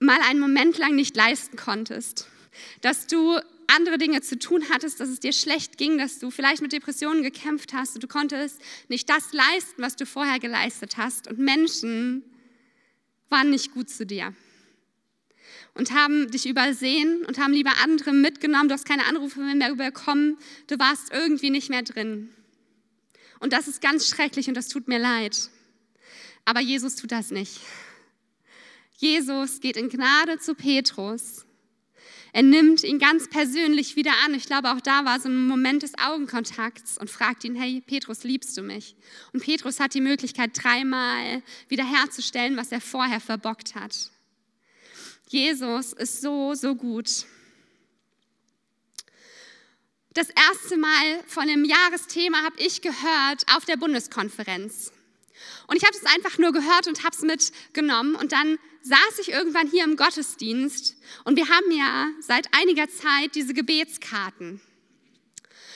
mal 0.00 0.18
einen 0.28 0.40
Moment 0.40 0.78
lang 0.78 0.96
nicht 0.96 1.14
leisten 1.14 1.56
konntest, 1.56 2.26
dass 2.80 3.06
du 3.06 3.38
andere 3.68 3.98
Dinge 3.98 4.22
zu 4.22 4.38
tun 4.38 4.64
hattest, 4.70 5.00
dass 5.00 5.08
es 5.08 5.20
dir 5.20 5.32
schlecht 5.32 5.76
ging, 5.76 5.98
dass 5.98 6.18
du 6.18 6.30
vielleicht 6.30 6.62
mit 6.62 6.72
Depressionen 6.72 7.22
gekämpft 7.22 7.72
hast 7.72 7.94
und 7.96 8.02
du 8.02 8.08
konntest 8.08 8.60
nicht 8.88 9.08
das 9.10 9.32
leisten, 9.32 9.82
was 9.82 9.96
du 9.96 10.06
vorher 10.06 10.38
geleistet 10.38 10.96
hast 10.96 11.28
und 11.28 11.38
Menschen 11.38 12.22
waren 13.28 13.50
nicht 13.50 13.72
gut 13.72 13.90
zu 13.90 14.06
dir 14.06 14.34
und 15.74 15.92
haben 15.92 16.30
dich 16.30 16.48
übersehen 16.48 17.24
und 17.26 17.38
haben 17.38 17.52
lieber 17.52 17.72
andere 17.82 18.12
mitgenommen. 18.12 18.68
Du 18.68 18.74
hast 18.74 18.86
keine 18.86 19.06
Anrufe 19.06 19.40
mehr 19.40 19.74
bekommen. 19.74 20.38
Du 20.68 20.78
warst 20.78 21.12
irgendwie 21.12 21.50
nicht 21.50 21.68
mehr 21.68 21.82
drin. 21.82 22.30
Und 23.40 23.52
das 23.52 23.68
ist 23.68 23.80
ganz 23.80 24.08
schrecklich 24.08 24.48
und 24.48 24.54
das 24.54 24.68
tut 24.68 24.88
mir 24.88 24.98
leid. 24.98 25.50
Aber 26.44 26.60
Jesus 26.60 26.96
tut 26.96 27.12
das 27.12 27.30
nicht. 27.30 27.60
Jesus 28.98 29.60
geht 29.60 29.76
in 29.76 29.88
Gnade 29.88 30.38
zu 30.38 30.54
Petrus. 30.54 31.44
Er 32.32 32.42
nimmt 32.42 32.84
ihn 32.84 32.98
ganz 32.98 33.28
persönlich 33.28 33.96
wieder 33.96 34.12
an. 34.24 34.34
Ich 34.34 34.44
glaube, 34.44 34.70
auch 34.70 34.80
da 34.80 35.04
war 35.04 35.18
so 35.20 35.28
ein 35.28 35.46
Moment 35.46 35.82
des 35.82 35.92
Augenkontakts 35.98 36.98
und 36.98 37.10
fragt 37.10 37.44
ihn, 37.44 37.54
hey 37.54 37.82
Petrus, 37.86 38.24
liebst 38.24 38.56
du 38.56 38.62
mich? 38.62 38.94
Und 39.32 39.42
Petrus 39.42 39.80
hat 39.80 39.94
die 39.94 40.00
Möglichkeit, 40.00 40.50
dreimal 40.54 41.42
wiederherzustellen, 41.68 42.56
was 42.56 42.72
er 42.72 42.80
vorher 42.80 43.20
verbockt 43.20 43.74
hat. 43.74 44.10
Jesus 45.28 45.92
ist 45.92 46.20
so, 46.20 46.54
so 46.54 46.74
gut. 46.74 47.26
Das 50.16 50.30
erste 50.30 50.78
Mal 50.78 51.22
von 51.26 51.46
dem 51.46 51.66
Jahresthema 51.66 52.42
habe 52.42 52.58
ich 52.58 52.80
gehört 52.80 53.44
auf 53.54 53.66
der 53.66 53.76
Bundeskonferenz. 53.76 54.90
Und 55.66 55.76
ich 55.76 55.84
habe 55.84 55.94
es 55.94 56.06
einfach 56.06 56.38
nur 56.38 56.52
gehört 56.52 56.86
und 56.86 57.04
habe 57.04 57.14
es 57.14 57.20
mitgenommen. 57.20 58.14
Und 58.14 58.32
dann 58.32 58.58
saß 58.80 59.18
ich 59.20 59.28
irgendwann 59.28 59.68
hier 59.70 59.84
im 59.84 59.96
Gottesdienst 59.96 60.96
und 61.24 61.36
wir 61.36 61.46
haben 61.50 61.70
ja 61.70 62.08
seit 62.20 62.48
einiger 62.54 62.88
Zeit 62.88 63.34
diese 63.34 63.52
Gebetskarten. 63.52 64.62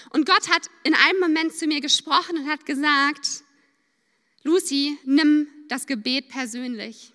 Und 0.08 0.24
Gott 0.24 0.48
hat 0.48 0.70
in 0.84 0.94
einem 0.94 1.20
Moment 1.20 1.54
zu 1.54 1.66
mir 1.66 1.82
gesprochen 1.82 2.38
und 2.38 2.48
hat 2.48 2.64
gesagt, 2.64 3.44
Lucy, 4.42 4.96
nimm 5.04 5.48
das 5.68 5.86
Gebet 5.86 6.30
persönlich. 6.30 7.12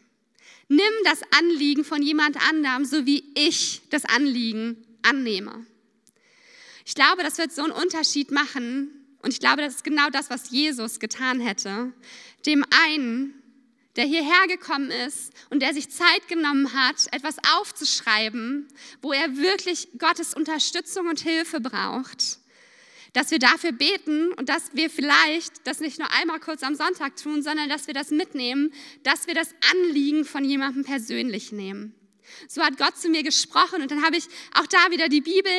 Nimm 0.68 0.94
das 1.06 1.22
Anliegen 1.32 1.86
von 1.86 2.04
jemand 2.04 2.38
anderem, 2.48 2.86
so 2.86 3.08
wie 3.08 3.24
ich 3.34 3.82
das 3.90 4.06
Anliegen 4.06 4.86
annehme. 5.02 5.66
Ich 6.86 6.96
glaube, 6.96 7.24
das 7.24 7.38
wird 7.38 7.52
so 7.52 7.64
einen 7.64 7.72
Unterschied 7.72 8.32
machen. 8.32 8.92
Und 9.22 9.34
ich 9.34 9.40
glaube, 9.40 9.62
das 9.62 9.76
ist 9.76 9.84
genau 9.84 10.10
das, 10.12 10.30
was 10.30 10.52
Jesus 10.52 11.00
getan 11.00 11.40
hätte. 11.40 11.92
Dem 12.46 12.64
einen, 12.86 13.34
der 13.96 14.06
hierher 14.06 14.48
gekommen 14.48 14.92
ist 14.92 15.34
und 15.50 15.62
der 15.62 15.74
sich 15.74 15.90
Zeit 15.90 16.28
genommen 16.28 16.74
hat, 16.74 17.08
etwas 17.12 17.38
aufzuschreiben, 17.58 18.68
wo 19.02 19.14
er 19.14 19.36
wirklich 19.36 19.90
Gottes 19.98 20.36
Unterstützung 20.36 21.08
und 21.08 21.20
Hilfe 21.20 21.60
braucht 21.60 22.40
dass 23.16 23.32
wir 23.32 23.40
dafür 23.40 23.72
beten 23.72 24.34
und 24.34 24.50
dass 24.50 24.72
wir 24.74 24.90
vielleicht 24.90 25.66
das 25.66 25.80
nicht 25.80 26.00
nur 26.00 26.12
einmal 26.12 26.42
kurz 26.42 26.64
am 26.64 26.76
Sonntag 26.76 27.16
tun, 27.16 27.42
sondern 27.42 27.70
dass 27.70 27.88
wir 27.88 27.94
das 27.94 28.12
mitnehmen, 28.12 28.74
dass 29.04 29.26
wir 29.26 29.34
das 29.34 29.56
Anliegen 29.72 30.26
von 30.26 30.44
jemandem 30.44 30.84
persönlich 30.84 31.54
nehmen. 31.54 31.96
So 32.50 32.62
hat 32.62 32.78
Gott 32.78 32.98
zu 32.98 33.08
mir 33.08 33.24
gesprochen 33.24 33.82
und 33.82 33.90
dann 33.90 34.04
habe 34.04 34.18
ich 34.18 34.26
auch 34.54 34.68
da 34.68 34.92
wieder 34.92 35.08
die 35.08 35.22
Bibel 35.22 35.52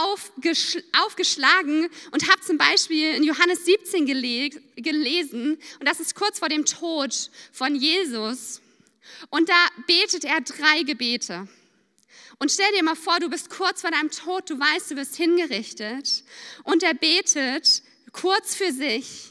aufgeschlagen 0.00 1.88
und 2.10 2.30
habe 2.30 2.40
zum 2.42 2.58
Beispiel 2.58 3.14
in 3.14 3.24
Johannes 3.24 3.64
17 3.64 4.06
gelesen 4.06 5.58
und 5.80 5.88
das 5.88 6.00
ist 6.00 6.14
kurz 6.14 6.38
vor 6.38 6.48
dem 6.48 6.64
Tod 6.64 7.30
von 7.52 7.74
Jesus 7.74 8.60
und 9.30 9.48
da 9.48 9.68
betet 9.86 10.24
er 10.24 10.40
drei 10.40 10.82
Gebete. 10.82 11.48
Und 12.38 12.50
stell 12.50 12.70
dir 12.72 12.82
mal 12.82 12.96
vor, 12.96 13.20
du 13.20 13.30
bist 13.30 13.50
kurz 13.50 13.82
vor 13.82 13.90
deinem 13.90 14.10
Tod, 14.10 14.50
du 14.50 14.58
weißt, 14.58 14.90
du 14.90 14.96
wirst 14.96 15.14
hingerichtet. 15.14 16.24
Und 16.64 16.82
er 16.82 16.94
betet 16.94 17.82
kurz 18.10 18.56
für 18.56 18.72
sich, 18.72 19.30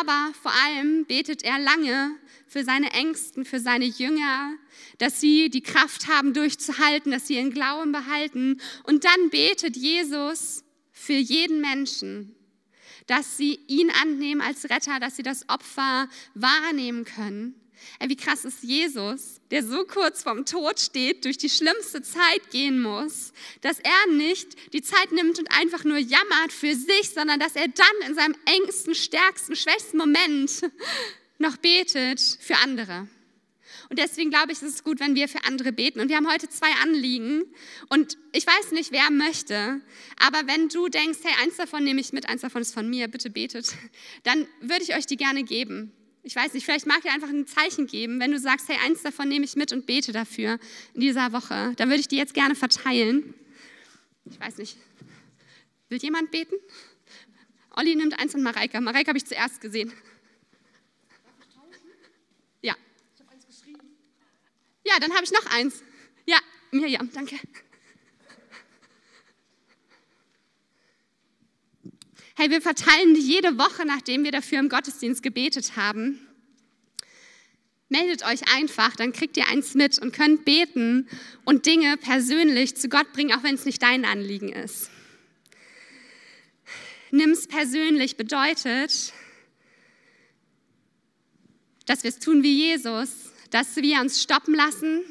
aber 0.00 0.32
vor 0.42 0.52
allem 0.64 1.04
betet 1.04 1.44
er 1.44 1.58
lange 1.60 2.16
für 2.48 2.64
seine 2.64 2.90
Ängsten, 2.90 3.44
für 3.44 3.60
seine 3.60 3.84
Jünger, 3.84 4.54
dass 4.98 5.20
sie 5.20 5.50
die 5.50 5.62
Kraft 5.62 6.08
haben, 6.08 6.32
durchzuhalten, 6.32 7.12
dass 7.12 7.26
sie 7.26 7.34
ihren 7.36 7.52
Glauben 7.52 7.92
behalten. 7.92 8.60
Und 8.84 9.04
dann 9.04 9.30
betet 9.30 9.76
Jesus 9.76 10.64
für 10.92 11.12
jeden 11.12 11.60
Menschen, 11.60 12.34
dass 13.06 13.36
sie 13.36 13.60
ihn 13.66 13.90
annehmen 14.02 14.40
als 14.40 14.68
Retter, 14.70 14.98
dass 15.00 15.16
sie 15.16 15.22
das 15.22 15.48
Opfer 15.48 16.08
wahrnehmen 16.34 17.04
können. 17.04 17.54
Ey, 17.98 18.08
wie 18.08 18.16
krass 18.16 18.44
ist 18.44 18.62
Jesus, 18.62 19.40
der 19.50 19.62
so 19.62 19.84
kurz 19.84 20.22
vorm 20.22 20.44
Tod 20.44 20.80
steht, 20.80 21.24
durch 21.24 21.38
die 21.38 21.50
schlimmste 21.50 22.02
Zeit 22.02 22.50
gehen 22.50 22.80
muss, 22.80 23.32
dass 23.60 23.78
er 23.78 24.12
nicht 24.12 24.72
die 24.72 24.82
Zeit 24.82 25.12
nimmt 25.12 25.38
und 25.38 25.50
einfach 25.52 25.84
nur 25.84 25.98
jammert 25.98 26.52
für 26.52 26.74
sich, 26.74 27.10
sondern 27.14 27.38
dass 27.38 27.54
er 27.54 27.68
dann 27.68 28.08
in 28.08 28.14
seinem 28.14 28.34
engsten, 28.46 28.94
stärksten, 28.94 29.56
schwächsten 29.56 29.98
Moment 29.98 30.62
noch 31.38 31.56
betet 31.58 32.20
für 32.20 32.56
andere. 32.56 33.08
Und 33.88 33.98
deswegen 33.98 34.30
glaube 34.30 34.52
ich, 34.52 34.62
ist 34.62 34.74
es 34.74 34.84
gut, 34.84 35.00
wenn 35.00 35.14
wir 35.14 35.28
für 35.28 35.44
andere 35.44 35.72
beten. 35.72 36.00
Und 36.00 36.08
wir 36.08 36.16
haben 36.16 36.30
heute 36.30 36.48
zwei 36.48 36.70
Anliegen. 36.82 37.44
Und 37.88 38.18
ich 38.32 38.46
weiß 38.46 38.72
nicht, 38.72 38.92
wer 38.92 39.10
möchte, 39.10 39.80
aber 40.18 40.46
wenn 40.46 40.68
du 40.68 40.88
denkst, 40.88 41.18
hey, 41.22 41.34
eins 41.42 41.56
davon 41.56 41.84
nehme 41.84 42.00
ich 42.00 42.12
mit, 42.12 42.28
eins 42.28 42.40
davon 42.40 42.62
ist 42.62 42.74
von 42.74 42.88
mir, 42.88 43.08
bitte 43.08 43.30
betet, 43.30 43.74
dann 44.24 44.46
würde 44.60 44.82
ich 44.82 44.94
euch 44.94 45.06
die 45.06 45.16
gerne 45.16 45.44
geben. 45.44 45.92
Ich 46.22 46.34
weiß 46.34 46.54
nicht, 46.54 46.64
vielleicht 46.64 46.86
mag 46.86 47.04
ihr 47.04 47.12
einfach 47.12 47.28
ein 47.28 47.46
Zeichen 47.46 47.86
geben, 47.86 48.18
wenn 48.18 48.32
du 48.32 48.40
sagst, 48.40 48.68
hey, 48.68 48.76
eins 48.84 49.02
davon 49.02 49.28
nehme 49.28 49.44
ich 49.44 49.54
mit 49.54 49.72
und 49.72 49.86
bete 49.86 50.10
dafür 50.10 50.58
in 50.92 51.00
dieser 51.00 51.32
Woche. 51.32 51.72
Dann 51.76 51.88
würde 51.88 52.00
ich 52.00 52.08
die 52.08 52.16
jetzt 52.16 52.34
gerne 52.34 52.56
verteilen. 52.56 53.32
Ich 54.24 54.40
weiß 54.40 54.58
nicht. 54.58 54.76
Will 55.88 55.98
jemand 55.98 56.32
beten? 56.32 56.56
Olli 57.76 57.94
nimmt 57.94 58.18
eins 58.18 58.32
von 58.32 58.42
Mareika. 58.42 58.80
Mareika 58.80 59.10
habe 59.10 59.18
ich 59.18 59.26
zuerst 59.26 59.60
gesehen. 59.60 59.92
Ja. 62.62 62.74
Ich 63.14 63.20
habe 63.20 63.30
eins 63.30 63.46
geschrieben. 63.46 63.96
Ja, 64.86 65.00
dann 65.00 65.12
habe 65.12 65.24
ich 65.24 65.32
noch 65.32 65.46
eins. 65.46 65.82
Ja, 66.26 66.38
Miriam, 66.70 67.10
danke. 67.12 67.36
Hey, 72.36 72.50
wir 72.50 72.62
verteilen 72.62 73.14
die 73.14 73.20
jede 73.20 73.58
Woche, 73.58 73.84
nachdem 73.84 74.22
wir 74.22 74.30
dafür 74.30 74.60
im 74.60 74.68
Gottesdienst 74.68 75.24
gebetet 75.24 75.76
haben. 75.76 76.20
Meldet 77.88 78.24
euch 78.24 78.40
einfach, 78.54 78.94
dann 78.94 79.12
kriegt 79.12 79.36
ihr 79.36 79.48
eins 79.48 79.74
mit 79.74 79.98
und 79.98 80.12
könnt 80.12 80.44
beten 80.44 81.08
und 81.44 81.66
Dinge 81.66 81.96
persönlich 81.96 82.76
zu 82.76 82.88
Gott 82.88 83.12
bringen, 83.12 83.32
auch 83.32 83.42
wenn 83.42 83.54
es 83.54 83.64
nicht 83.64 83.82
dein 83.82 84.04
Anliegen 84.04 84.50
ist. 84.50 84.90
Nimm 87.10 87.30
es 87.30 87.48
persönlich 87.48 88.16
bedeutet, 88.16 89.12
dass 91.86 92.02
wir 92.04 92.10
es 92.10 92.18
tun 92.18 92.42
wie 92.42 92.68
Jesus, 92.68 93.30
dass 93.50 93.76
wir 93.76 94.00
uns 94.00 94.22
stoppen 94.22 94.54
lassen, 94.54 95.02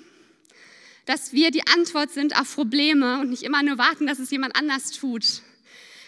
dass 1.06 1.34
wir 1.34 1.52
die 1.52 1.66
Antwort 1.68 2.12
sind 2.12 2.40
auf 2.40 2.56
Probleme 2.56 3.20
und 3.20 3.30
nicht 3.30 3.44
immer 3.44 3.62
nur 3.64 3.78
warten, 3.78 4.08
dass 4.08 4.20
es 4.20 4.32
jemand 4.32 4.56
anders 4.56 4.92
tut. 4.92 5.42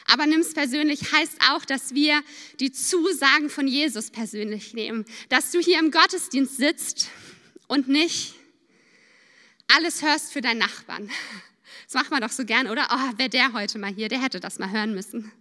Aber 0.08 0.26
nimm 0.26 0.40
es 0.40 0.54
persönlich 0.54 1.12
heißt 1.12 1.38
auch, 1.52 1.66
dass 1.66 1.94
wir 1.94 2.24
die 2.60 2.72
Zusagen 2.72 3.50
von 3.50 3.68
Jesus 3.68 4.10
persönlich 4.10 4.74
nehmen. 4.74 5.06
Dass 5.30 5.52
du 5.52 5.60
hier 5.60 5.80
im 5.80 5.92
Gottesdienst 5.92 6.58
sitzt 6.58 7.10
und 7.68 7.90
nicht 7.90 8.34
alles 9.68 10.02
hörst 10.02 10.32
für 10.32 10.42
deinen 10.42 10.60
Nachbarn. 10.60 11.12
Das 11.86 11.94
macht 11.94 12.12
man 12.12 12.22
doch 12.22 12.32
so 12.32 12.46
gern, 12.46 12.68
oder? 12.68 12.88
Oh, 12.92 13.18
wäre 13.18 13.30
der 13.30 13.54
heute 13.54 13.80
mal 13.80 13.94
hier, 13.94 14.08
der 14.08 14.22
hätte 14.22 14.40
das 14.40 14.60
mal 14.60 14.72
hören 14.72 14.94
müssen. 14.94 15.32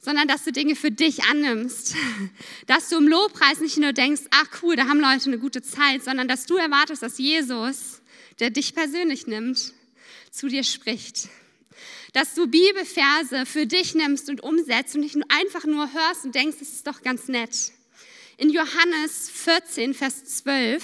Sondern 0.00 0.26
dass 0.28 0.44
du 0.44 0.52
Dinge 0.52 0.76
für 0.76 0.90
dich 0.90 1.24
annimmst. 1.24 1.94
Dass 2.66 2.88
du 2.88 2.96
im 2.96 3.06
Lobpreis 3.06 3.60
nicht 3.60 3.76
nur 3.76 3.92
denkst, 3.92 4.22
ach 4.30 4.62
cool, 4.62 4.76
da 4.76 4.88
haben 4.88 5.00
Leute 5.00 5.26
eine 5.26 5.38
gute 5.38 5.60
Zeit, 5.60 6.02
sondern 6.02 6.26
dass 6.26 6.46
du 6.46 6.56
erwartest, 6.56 7.02
dass 7.02 7.18
Jesus, 7.18 8.00
der 8.38 8.50
dich 8.50 8.74
persönlich 8.74 9.26
nimmt, 9.26 9.74
zu 10.30 10.48
dir 10.48 10.64
spricht 10.64 11.28
dass 12.12 12.34
du 12.34 12.46
Bibelverse 12.46 13.46
für 13.46 13.66
dich 13.66 13.94
nimmst 13.94 14.28
und 14.28 14.42
umsetzt 14.42 14.94
und 14.94 15.02
nicht 15.02 15.16
einfach 15.28 15.64
nur 15.64 15.92
hörst 15.92 16.24
und 16.24 16.34
denkst, 16.34 16.58
das 16.58 16.68
ist 16.70 16.86
doch 16.86 17.02
ganz 17.02 17.28
nett. 17.28 17.72
In 18.36 18.50
Johannes 18.50 19.30
14, 19.30 19.94
Vers 19.94 20.24
12, 20.24 20.82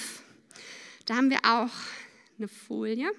da 1.05 1.15
haben 1.15 1.29
wir 1.29 1.39
auch 1.43 1.71
eine 2.37 2.47
Folie. 2.47 3.09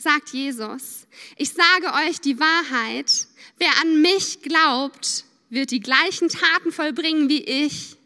Sagt 0.00 0.28
Jesus, 0.30 1.08
ich 1.36 1.50
sage 1.50 2.06
euch 2.06 2.20
die 2.20 2.38
Wahrheit, 2.38 3.26
wer 3.58 3.80
an 3.80 4.00
mich 4.00 4.42
glaubt, 4.42 5.24
wird 5.50 5.72
die 5.72 5.80
gleichen 5.80 6.28
Taten 6.28 6.70
vollbringen 6.70 7.28
wie 7.28 7.42
ich, 7.42 7.96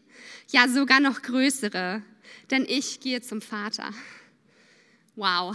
ja 0.48 0.68
sogar 0.68 1.00
noch 1.00 1.20
größere, 1.20 2.02
denn 2.50 2.64
ich 2.66 3.00
gehe 3.00 3.20
zum 3.20 3.42
Vater. 3.42 3.92
Wow. 5.16 5.54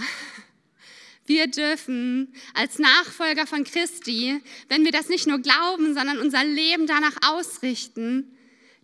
Wir 1.25 1.47
dürfen 1.47 2.31
als 2.53 2.77
Nachfolger 2.77 3.47
von 3.47 3.63
Christi, 3.63 4.39
wenn 4.69 4.85
wir 4.85 4.91
das 4.91 5.09
nicht 5.09 5.25
nur 5.25 5.39
glauben, 5.39 5.95
sondern 5.95 6.19
unser 6.19 6.43
Leben 6.43 6.85
danach 6.85 7.17
ausrichten, 7.31 8.36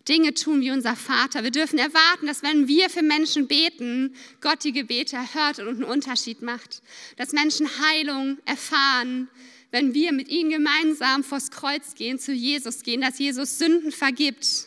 Dinge 0.08 0.34
tun 0.34 0.60
wie 0.60 0.70
unser 0.70 0.96
Vater. 0.96 1.44
Wir 1.44 1.50
dürfen 1.50 1.78
erwarten, 1.78 2.26
dass 2.26 2.42
wenn 2.42 2.68
wir 2.68 2.90
für 2.90 3.02
Menschen 3.02 3.48
beten, 3.48 4.14
Gott 4.40 4.62
die 4.64 4.72
Gebete 4.72 5.16
erhört 5.16 5.58
und 5.60 5.68
einen 5.68 5.84
Unterschied 5.84 6.42
macht. 6.42 6.82
Dass 7.16 7.32
Menschen 7.32 7.68
Heilung 7.80 8.38
erfahren, 8.44 9.28
wenn 9.70 9.94
wir 9.94 10.12
mit 10.12 10.28
ihnen 10.28 10.50
gemeinsam 10.50 11.24
vors 11.24 11.50
Kreuz 11.50 11.94
gehen, 11.94 12.18
zu 12.18 12.32
Jesus 12.32 12.82
gehen, 12.82 13.00
dass 13.00 13.18
Jesus 13.18 13.58
Sünden 13.58 13.92
vergibt. 13.92 14.66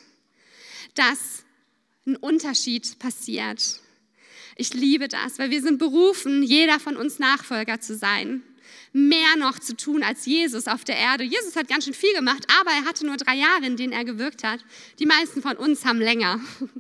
Dass 0.95 1.43
ein 2.07 2.15
Unterschied 2.15 2.97
passiert. 2.97 3.81
Ich 4.55 4.73
liebe 4.73 5.07
das, 5.07 5.37
weil 5.37 5.51
wir 5.51 5.61
sind 5.61 5.77
berufen, 5.77 6.41
jeder 6.41 6.79
von 6.79 6.97
uns 6.97 7.19
Nachfolger 7.19 7.79
zu 7.79 7.95
sein. 7.95 8.41
Mehr 8.97 9.35
noch 9.37 9.59
zu 9.59 9.77
tun 9.77 10.01
als 10.01 10.25
Jesus 10.25 10.65
auf 10.65 10.83
der 10.83 10.97
Erde. 10.97 11.23
Jesus 11.23 11.55
hat 11.55 11.67
ganz 11.67 11.83
schön 11.85 11.93
viel 11.93 12.13
gemacht, 12.15 12.47
aber 12.59 12.71
er 12.71 12.85
hatte 12.85 13.05
nur 13.05 13.15
drei 13.15 13.35
Jahre, 13.35 13.63
in 13.67 13.77
denen 13.77 13.93
er 13.93 14.03
gewirkt 14.03 14.43
hat. 14.43 14.59
Die 14.97 15.05
meisten 15.05 15.43
von 15.43 15.55
uns 15.55 15.85
haben 15.85 15.99
länger. 15.99 16.39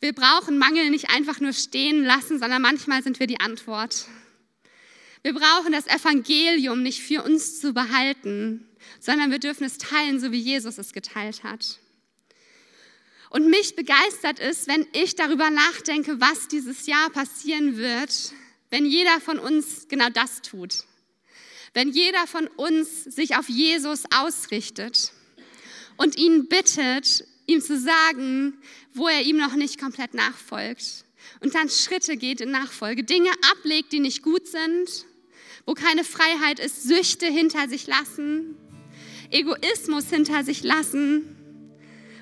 Wir 0.00 0.12
brauchen 0.12 0.58
Mangel 0.58 0.90
nicht 0.90 1.10
einfach 1.10 1.40
nur 1.40 1.52
stehen 1.52 2.04
lassen, 2.04 2.38
sondern 2.38 2.62
manchmal 2.62 3.02
sind 3.02 3.18
wir 3.18 3.26
die 3.26 3.40
Antwort. 3.40 4.06
Wir 5.24 5.34
brauchen 5.34 5.72
das 5.72 5.88
Evangelium 5.88 6.84
nicht 6.84 7.02
für 7.02 7.24
uns 7.24 7.58
zu 7.58 7.72
behalten, 7.72 8.68
sondern 9.00 9.32
wir 9.32 9.40
dürfen 9.40 9.64
es 9.64 9.76
teilen, 9.76 10.20
so 10.20 10.30
wie 10.30 10.38
Jesus 10.38 10.78
es 10.78 10.92
geteilt 10.92 11.42
hat. 11.42 11.80
Und 13.30 13.50
mich 13.50 13.74
begeistert 13.74 14.38
es, 14.38 14.68
wenn 14.68 14.86
ich 14.92 15.16
darüber 15.16 15.50
nachdenke, 15.50 16.20
was 16.20 16.46
dieses 16.46 16.86
Jahr 16.86 17.10
passieren 17.10 17.76
wird, 17.76 18.32
wenn 18.70 18.86
jeder 18.86 19.20
von 19.20 19.38
uns 19.38 19.88
genau 19.88 20.08
das 20.10 20.42
tut. 20.42 20.84
Wenn 21.74 21.90
jeder 21.90 22.26
von 22.26 22.46
uns 22.46 23.04
sich 23.04 23.36
auf 23.36 23.48
Jesus 23.48 24.04
ausrichtet 24.14 25.12
und 25.96 26.16
ihn 26.16 26.48
bittet, 26.48 27.24
ihm 27.46 27.60
zu 27.60 27.78
sagen, 27.78 28.58
wo 28.94 29.08
er 29.08 29.22
ihm 29.22 29.36
noch 29.36 29.54
nicht 29.54 29.80
komplett 29.80 30.14
nachfolgt. 30.14 31.04
Und 31.40 31.54
dann 31.54 31.68
Schritte 31.68 32.16
geht 32.16 32.40
in 32.40 32.50
Nachfolge, 32.50 33.04
Dinge 33.04 33.30
ablegt, 33.52 33.92
die 33.92 34.00
nicht 34.00 34.22
gut 34.22 34.46
sind, 34.46 35.06
wo 35.66 35.74
keine 35.74 36.04
Freiheit 36.04 36.58
ist, 36.58 36.84
Süchte 36.84 37.26
hinter 37.26 37.68
sich 37.68 37.86
lassen, 37.86 38.56
Egoismus 39.30 40.08
hinter 40.08 40.42
sich 40.42 40.62
lassen 40.62 41.36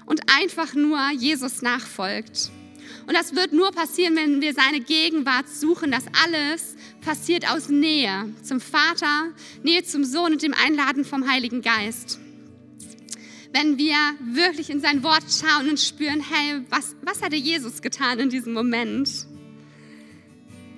und 0.06 0.22
einfach 0.30 0.74
nur 0.74 1.10
Jesus 1.12 1.62
nachfolgt. 1.62 2.50
Und 3.06 3.14
das 3.14 3.36
wird 3.36 3.52
nur 3.52 3.70
passieren, 3.70 4.16
wenn 4.16 4.40
wir 4.40 4.52
seine 4.52 4.80
Gegenwart 4.80 5.48
suchen. 5.48 5.92
Das 5.92 6.04
alles 6.24 6.74
passiert 7.02 7.48
aus 7.48 7.68
Nähe 7.68 8.34
zum 8.42 8.60
Vater, 8.60 9.32
Nähe 9.62 9.84
zum 9.84 10.04
Sohn 10.04 10.32
und 10.32 10.42
dem 10.42 10.54
Einladen 10.54 11.04
vom 11.04 11.30
Heiligen 11.30 11.62
Geist. 11.62 12.18
Wenn 13.52 13.78
wir 13.78 13.96
wirklich 14.20 14.70
in 14.70 14.80
sein 14.80 15.04
Wort 15.04 15.24
schauen 15.30 15.70
und 15.70 15.78
spüren, 15.78 16.20
hey, 16.20 16.62
was, 16.68 16.96
was 17.02 17.22
hatte 17.22 17.36
Jesus 17.36 17.80
getan 17.80 18.18
in 18.18 18.28
diesem 18.28 18.52
Moment? 18.52 19.08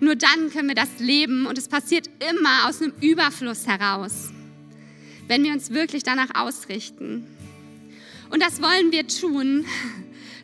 Nur 0.00 0.14
dann 0.14 0.50
können 0.50 0.68
wir 0.68 0.74
das 0.74 1.00
leben 1.00 1.46
und 1.46 1.58
es 1.58 1.66
passiert 1.66 2.08
immer 2.30 2.68
aus 2.68 2.80
einem 2.80 2.92
Überfluss 3.00 3.66
heraus, 3.66 4.30
wenn 5.26 5.42
wir 5.42 5.52
uns 5.52 5.70
wirklich 5.70 6.02
danach 6.02 6.34
ausrichten. 6.34 7.26
Und 8.30 8.42
das 8.42 8.60
wollen 8.60 8.92
wir 8.92 9.08
tun. 9.08 9.64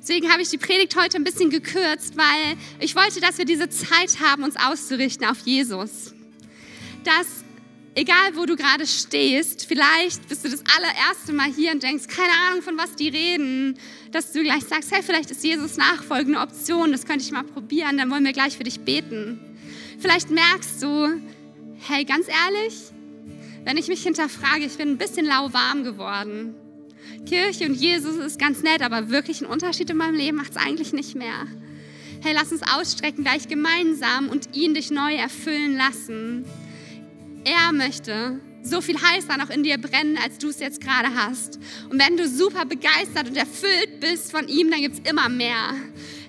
Deswegen 0.06 0.30
habe 0.30 0.42
ich 0.42 0.50
die 0.50 0.58
Predigt 0.58 0.96
heute 0.96 1.16
ein 1.16 1.24
bisschen 1.24 1.48
gekürzt, 1.48 2.14
weil 2.14 2.58
ich 2.78 2.94
wollte, 2.94 3.22
dass 3.22 3.38
wir 3.38 3.46
diese 3.46 3.70
Zeit 3.70 4.20
haben, 4.20 4.42
uns 4.42 4.54
auszurichten 4.54 5.26
auf 5.26 5.38
Jesus. 5.46 6.12
Dass, 7.04 7.26
egal 7.94 8.36
wo 8.36 8.44
du 8.44 8.54
gerade 8.54 8.86
stehst, 8.86 9.64
vielleicht 9.64 10.28
bist 10.28 10.44
du 10.44 10.50
das 10.50 10.62
allererste 10.76 11.32
Mal 11.32 11.50
hier 11.50 11.72
und 11.72 11.82
denkst, 11.82 12.08
keine 12.08 12.34
Ahnung, 12.46 12.60
von 12.60 12.76
was 12.76 12.94
die 12.96 13.08
reden, 13.08 13.78
dass 14.12 14.32
du 14.32 14.42
gleich 14.42 14.64
sagst, 14.64 14.92
hey, 14.92 15.02
vielleicht 15.02 15.30
ist 15.30 15.42
Jesus 15.42 15.78
nachfolgende 15.78 16.38
Option, 16.38 16.92
das 16.92 17.06
könnte 17.06 17.24
ich 17.24 17.32
mal 17.32 17.42
probieren, 17.42 17.96
dann 17.96 18.10
wollen 18.10 18.26
wir 18.26 18.34
gleich 18.34 18.58
für 18.58 18.64
dich 18.64 18.80
beten. 18.80 19.40
Vielleicht 19.98 20.28
merkst 20.28 20.82
du, 20.82 21.18
hey, 21.88 22.04
ganz 22.04 22.26
ehrlich, 22.28 22.74
wenn 23.64 23.78
ich 23.78 23.88
mich 23.88 24.02
hinterfrage, 24.02 24.66
ich 24.66 24.76
bin 24.76 24.90
ein 24.90 24.98
bisschen 24.98 25.24
lauwarm 25.24 25.82
geworden. 25.82 26.56
Kirche 27.24 27.66
und 27.66 27.74
Jesus 27.74 28.16
ist 28.16 28.38
ganz 28.38 28.62
nett, 28.62 28.82
aber 28.82 29.08
wirklich 29.08 29.42
einen 29.42 29.50
Unterschied 29.50 29.90
in 29.90 29.96
meinem 29.96 30.14
Leben 30.14 30.36
macht 30.36 30.52
es 30.52 30.56
eigentlich 30.56 30.92
nicht 30.92 31.14
mehr. 31.14 31.46
Hey, 32.22 32.32
lass 32.34 32.52
uns 32.52 32.62
ausstrecken, 32.62 33.24
gleich 33.24 33.48
gemeinsam 33.48 34.28
und 34.28 34.56
ihn 34.56 34.74
dich 34.74 34.90
neu 34.90 35.14
erfüllen 35.14 35.76
lassen. 35.76 36.44
Er 37.44 37.72
möchte 37.72 38.40
so 38.62 38.80
viel 38.80 38.96
heißer 38.96 39.36
noch 39.36 39.50
in 39.50 39.62
dir 39.62 39.76
brennen, 39.76 40.18
als 40.22 40.38
du 40.38 40.48
es 40.48 40.58
jetzt 40.58 40.80
gerade 40.80 41.14
hast. 41.14 41.58
Und 41.90 42.00
wenn 42.00 42.16
du 42.16 42.26
super 42.26 42.64
begeistert 42.64 43.28
und 43.28 43.36
erfüllt 43.36 44.00
bist 44.00 44.30
von 44.30 44.48
ihm, 44.48 44.70
dann 44.70 44.80
gibt 44.80 44.94
es 44.94 45.10
immer 45.10 45.28
mehr. 45.28 45.74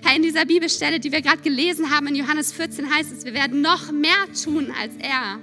Hey, 0.04 0.16
in 0.16 0.22
dieser 0.22 0.44
Bibelstelle, 0.44 1.00
die 1.00 1.10
wir 1.10 1.22
gerade 1.22 1.40
gelesen 1.40 1.90
haben, 1.90 2.06
in 2.08 2.14
Johannes 2.14 2.52
14 2.52 2.94
heißt 2.94 3.12
es, 3.12 3.24
wir 3.24 3.32
werden 3.32 3.62
noch 3.62 3.90
mehr 3.90 4.26
tun 4.44 4.70
als 4.78 4.92
er. 4.98 5.38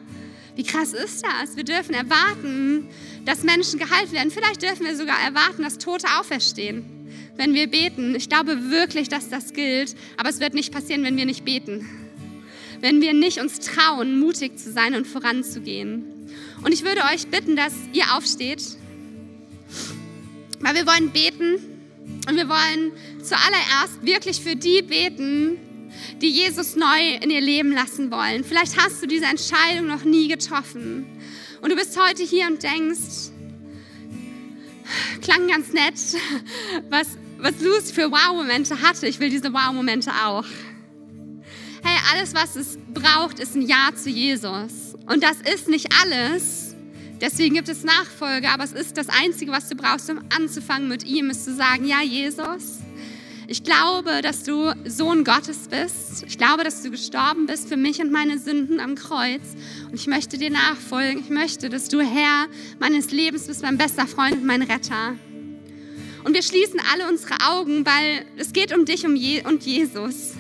Wie 0.56 0.64
krass 0.64 0.94
ist 0.94 1.26
das? 1.26 1.58
Wir 1.58 1.64
dürfen 1.64 1.96
erwarten, 1.96 2.88
dass 3.26 3.44
Menschen 3.44 3.80
geheilt 3.80 4.12
werden. 4.12 4.32
Vielleicht 4.32 4.62
dürfen 4.62 4.86
wir 4.86 4.96
sogar 4.96 5.20
erwarten, 5.22 5.64
dass 5.64 5.78
Tote 5.78 6.08
auferstehen, 6.20 6.86
wenn 7.36 7.54
wir 7.54 7.68
beten. 7.68 8.16
Ich 8.16 8.30
glaube 8.30 8.70
wirklich, 8.70 9.10
dass 9.10 9.30
das 9.30 9.54
gilt, 9.54 9.96
aber 10.18 10.30
es 10.30 10.40
wird 10.40 10.54
nicht 10.54 10.74
passieren, 10.74 11.04
wenn 11.04 11.18
wir 11.18 11.26
nicht 11.26 11.46
beten. 11.46 11.88
Wenn 12.80 13.02
wir 13.02 13.14
nicht 13.14 13.40
uns 13.40 13.60
trauen, 13.60 14.20
mutig 14.20 14.58
zu 14.58 14.72
sein 14.72 14.94
und 14.94 15.08
voranzugehen. 15.08 16.28
Und 16.64 16.74
ich 16.74 16.84
würde 16.84 17.02
euch 17.14 17.28
bitten, 17.28 17.56
dass 17.56 17.74
ihr 17.94 18.04
aufsteht, 18.16 18.62
weil 20.60 20.76
wir 20.76 20.86
wollen 20.86 21.12
beten 21.12 21.56
und 22.28 22.36
wir 22.36 22.50
wollen 22.50 22.92
zuallererst 23.22 24.02
wirklich 24.02 24.42
für 24.42 24.56
die 24.56 24.82
beten, 24.82 25.58
die 26.22 26.30
Jesus 26.30 26.76
neu 26.76 27.16
in 27.22 27.30
ihr 27.30 27.42
Leben 27.42 27.72
lassen 27.72 28.12
wollen. 28.12 28.44
Vielleicht 28.44 28.78
hast 28.78 29.02
du 29.02 29.08
diese 29.08 29.26
Entscheidung 29.26 29.88
noch 29.88 30.04
nie 30.04 30.28
getroffen. 30.28 31.06
Und 31.64 31.70
du 31.70 31.78
bist 31.78 31.98
heute 31.98 32.24
hier 32.24 32.48
und 32.48 32.62
denkst, 32.62 33.32
klang 35.22 35.48
ganz 35.48 35.72
nett, 35.72 35.94
was, 36.90 37.08
was 37.38 37.54
Lucy 37.62 37.94
für 37.94 38.12
Wow-Momente 38.12 38.82
hatte. 38.82 39.08
Ich 39.08 39.22
will 39.22 39.30
diese 39.30 39.54
Wow-Momente 39.54 40.12
auch. 40.26 40.44
Hey, 41.82 41.98
alles, 42.12 42.36
was 42.36 42.58
es 42.58 42.78
braucht, 42.94 43.40
ist 43.40 43.56
ein 43.56 43.62
Ja 43.62 43.92
zu 43.96 44.10
Jesus. 44.10 44.96
Und 45.08 45.24
das 45.24 45.38
ist 45.54 45.70
nicht 45.70 45.88
alles. 46.02 46.76
Deswegen 47.22 47.56
gibt 47.56 47.70
es 47.70 47.86
Nachfolge, 47.86 48.50
aber 48.50 48.66
es 48.66 48.74
ist 48.74 48.98
das 48.98 49.08
Einzige, 49.08 49.54
was 49.54 49.70
du 49.70 49.78
brauchst, 49.78 50.10
um 50.10 50.20
anzufangen 50.36 50.90
mit 50.90 51.06
ihm, 51.06 51.30
ist 51.30 51.46
zu 51.46 51.56
sagen, 51.56 51.86
ja, 51.86 52.02
Jesus, 52.02 52.80
ich 53.48 53.64
glaube, 53.64 54.22
dass 54.22 54.44
du 54.44 54.74
Sohn 54.86 55.24
Gottes 55.24 55.68
bist. 55.70 56.24
Ich 56.28 56.38
glaube, 56.38 56.64
dass 56.64 56.82
du 56.82 56.92
gestorben 56.92 57.46
bist 57.46 57.68
für 57.68 57.78
mich 57.78 58.00
und 58.02 58.12
meine 58.12 58.40
Sünden 58.40 58.80
am 58.80 58.96
Kreuz. 58.96 59.42
Und 59.88 59.96
ich 59.96 60.08
möchte 60.08 60.38
dir 60.38 60.50
nachfolgen. 60.50 61.20
Ich 61.20 61.30
möchte, 61.30 61.70
dass 61.70 61.90
du 61.90 62.00
Herr 62.00 62.48
meines 62.80 63.12
Lebens 63.12 63.48
bist, 63.48 63.62
mein 63.62 63.78
bester 63.78 64.08
Freund 64.08 64.34
und 64.34 64.46
mein 64.46 64.62
Retter. 64.62 65.16
Und 66.24 66.34
wir 66.34 66.42
schließen 66.42 66.80
alle 66.94 67.10
unsere 67.10 67.36
Augen, 67.50 67.86
weil 67.86 68.26
es 68.38 68.54
geht 68.54 68.74
um 68.76 68.86
dich 68.86 69.06
und 69.06 69.64
Jesus. 69.64 70.32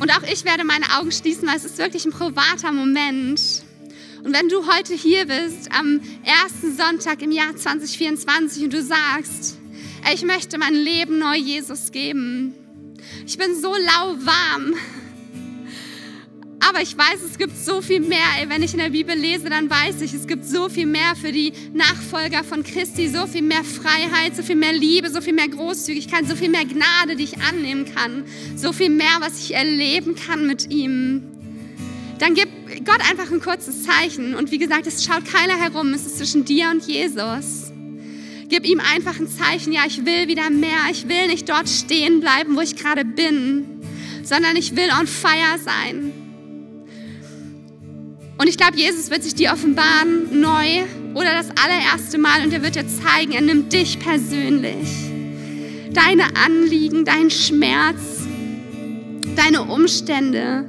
Und 0.00 0.10
auch 0.10 0.22
ich 0.30 0.44
werde 0.44 0.64
meine 0.64 0.84
Augen 0.98 1.12
schließen, 1.12 1.48
weil 1.48 1.56
es 1.56 1.64
ist 1.64 1.78
wirklich 1.78 2.04
ein 2.04 2.12
privater 2.12 2.72
Moment. 2.72 3.40
Und 4.22 4.32
wenn 4.34 4.48
du 4.48 4.66
heute 4.66 4.94
hier 4.94 5.26
bist, 5.26 5.70
am 5.72 6.00
ersten 6.24 6.76
Sonntag 6.76 7.22
im 7.22 7.30
Jahr 7.30 7.56
2024 7.56 8.64
und 8.64 8.72
du 8.72 8.82
sagst, 8.82 9.58
ich 10.12 10.22
möchte 10.22 10.58
mein 10.58 10.74
Leben 10.74 11.18
neu 11.18 11.36
Jesus 11.36 11.90
geben. 11.90 12.54
Ich 13.26 13.38
bin 13.38 13.54
so 13.60 13.74
lauwarm. 13.74 14.74
Aber 16.66 16.80
ich 16.80 16.96
weiß, 16.96 17.20
es 17.30 17.36
gibt 17.36 17.56
so 17.56 17.82
viel 17.82 18.00
mehr. 18.00 18.18
Wenn 18.48 18.62
ich 18.62 18.72
in 18.72 18.78
der 18.78 18.88
Bibel 18.88 19.14
lese, 19.14 19.50
dann 19.50 19.68
weiß 19.68 20.00
ich, 20.00 20.14
es 20.14 20.26
gibt 20.26 20.46
so 20.46 20.70
viel 20.70 20.86
mehr 20.86 21.14
für 21.14 21.30
die 21.30 21.52
Nachfolger 21.74 22.42
von 22.42 22.62
Christi, 22.62 23.08
so 23.08 23.26
viel 23.26 23.42
mehr 23.42 23.62
Freiheit, 23.64 24.34
so 24.34 24.42
viel 24.42 24.56
mehr 24.56 24.72
Liebe, 24.72 25.10
so 25.10 25.20
viel 25.20 25.34
mehr 25.34 25.48
Großzügigkeit, 25.48 26.26
so 26.26 26.34
viel 26.34 26.48
mehr 26.48 26.64
Gnade, 26.64 27.16
die 27.16 27.24
ich 27.24 27.38
annehmen 27.42 27.84
kann, 27.84 28.24
so 28.56 28.72
viel 28.72 28.88
mehr, 28.88 29.18
was 29.20 29.40
ich 29.40 29.54
erleben 29.54 30.14
kann 30.14 30.46
mit 30.46 30.70
ihm. 30.70 31.22
Dann 32.18 32.34
gib 32.34 32.48
Gott 32.86 33.00
einfach 33.10 33.30
ein 33.30 33.40
kurzes 33.40 33.82
Zeichen. 33.82 34.34
Und 34.34 34.50
wie 34.50 34.58
gesagt, 34.58 34.86
es 34.86 35.04
schaut 35.04 35.26
keiner 35.26 35.60
herum, 35.60 35.92
es 35.92 36.06
ist 36.06 36.18
zwischen 36.18 36.44
dir 36.46 36.70
und 36.70 36.82
Jesus. 36.86 37.63
Gib 38.48 38.66
ihm 38.66 38.80
einfach 38.80 39.18
ein 39.18 39.28
Zeichen, 39.28 39.72
ja, 39.72 39.82
ich 39.86 40.04
will 40.04 40.28
wieder 40.28 40.50
mehr. 40.50 40.78
Ich 40.90 41.08
will 41.08 41.26
nicht 41.28 41.48
dort 41.48 41.68
stehen 41.68 42.20
bleiben, 42.20 42.56
wo 42.56 42.60
ich 42.60 42.76
gerade 42.76 43.04
bin, 43.04 43.80
sondern 44.22 44.56
ich 44.56 44.76
will 44.76 44.88
on 44.98 45.06
fire 45.06 45.58
sein. 45.64 46.12
Und 48.36 48.48
ich 48.48 48.56
glaube, 48.56 48.76
Jesus 48.76 49.10
wird 49.10 49.22
sich 49.22 49.34
dir 49.34 49.52
offenbaren, 49.52 50.40
neu 50.40 50.82
oder 51.14 51.32
das 51.32 51.48
allererste 51.50 52.18
Mal, 52.18 52.44
und 52.44 52.52
er 52.52 52.62
wird 52.62 52.74
dir 52.74 52.86
zeigen, 52.86 53.32
er 53.32 53.40
nimmt 53.40 53.72
dich 53.72 53.98
persönlich. 54.00 54.88
Deine 55.92 56.24
Anliegen, 56.44 57.04
deinen 57.04 57.30
Schmerz, 57.30 58.26
deine 59.36 59.62
Umstände, 59.62 60.68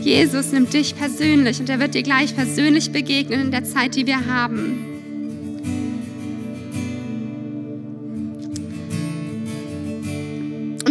Jesus 0.00 0.52
nimmt 0.52 0.72
dich 0.72 0.96
persönlich 0.96 1.60
und 1.60 1.68
er 1.68 1.80
wird 1.80 1.94
dir 1.94 2.02
gleich 2.02 2.34
persönlich 2.34 2.90
begegnen 2.92 3.40
in 3.40 3.50
der 3.50 3.64
Zeit, 3.64 3.96
die 3.96 4.06
wir 4.06 4.26
haben. 4.26 4.89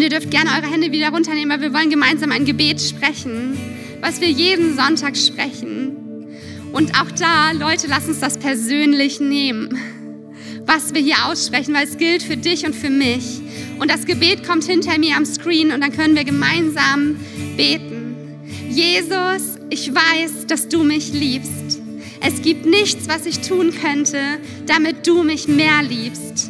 Ihr 0.10 0.18
dürft 0.18 0.32
gerne 0.32 0.50
eure 0.56 0.72
Hände 0.72 0.92
wieder 0.92 1.10
runternehmen, 1.10 1.52
weil 1.52 1.62
wir 1.62 1.74
wollen 1.74 1.92
gemeinsam 1.92 2.32
ein 2.32 2.44
Gebet 2.44 2.82
sprechen, 2.82 3.56
was 4.02 4.22
wir 4.22 4.30
jeden 4.30 4.76
Sonntag 4.76 5.16
sprechen. 5.16 6.28
Und 6.72 7.00
auch 7.00 7.12
da, 7.12 7.52
Leute, 7.52 7.86
lass 7.88 8.08
uns 8.08 8.20
das 8.20 8.38
persönlich 8.40 9.20
nehmen, 9.20 9.78
was 10.66 10.96
wir 10.96 11.02
hier 11.02 11.26
aussprechen, 11.26 11.76
weil 11.76 11.86
es 11.86 11.98
gilt 11.98 12.24
für 12.24 12.38
dich 12.38 12.66
und 12.66 12.76
für 12.76 12.90
mich. 12.90 13.40
Und 13.80 13.92
das 13.92 14.06
Gebet 14.06 14.48
kommt 14.48 14.64
hinter 14.64 14.98
mir 14.98 15.16
am 15.16 15.26
Screen 15.26 15.72
und 15.72 15.82
dann 15.82 15.92
können 15.92 16.16
wir 16.16 16.24
gemeinsam 16.24 17.20
beten. 17.56 18.40
Jesus, 18.68 19.60
ich 19.70 19.94
weiß, 19.94 20.48
dass 20.48 20.70
du 20.70 20.84
mich 20.84 21.14
liebst. 21.14 21.82
Es 22.22 22.42
gibt 22.42 22.66
nichts, 22.66 23.08
was 23.08 23.28
ich 23.28 23.42
tun 23.42 23.72
könnte, 23.80 24.40
damit 24.66 25.06
du 25.06 25.24
mich 25.24 25.48
mehr 25.48 25.84
liebst. 25.84 26.50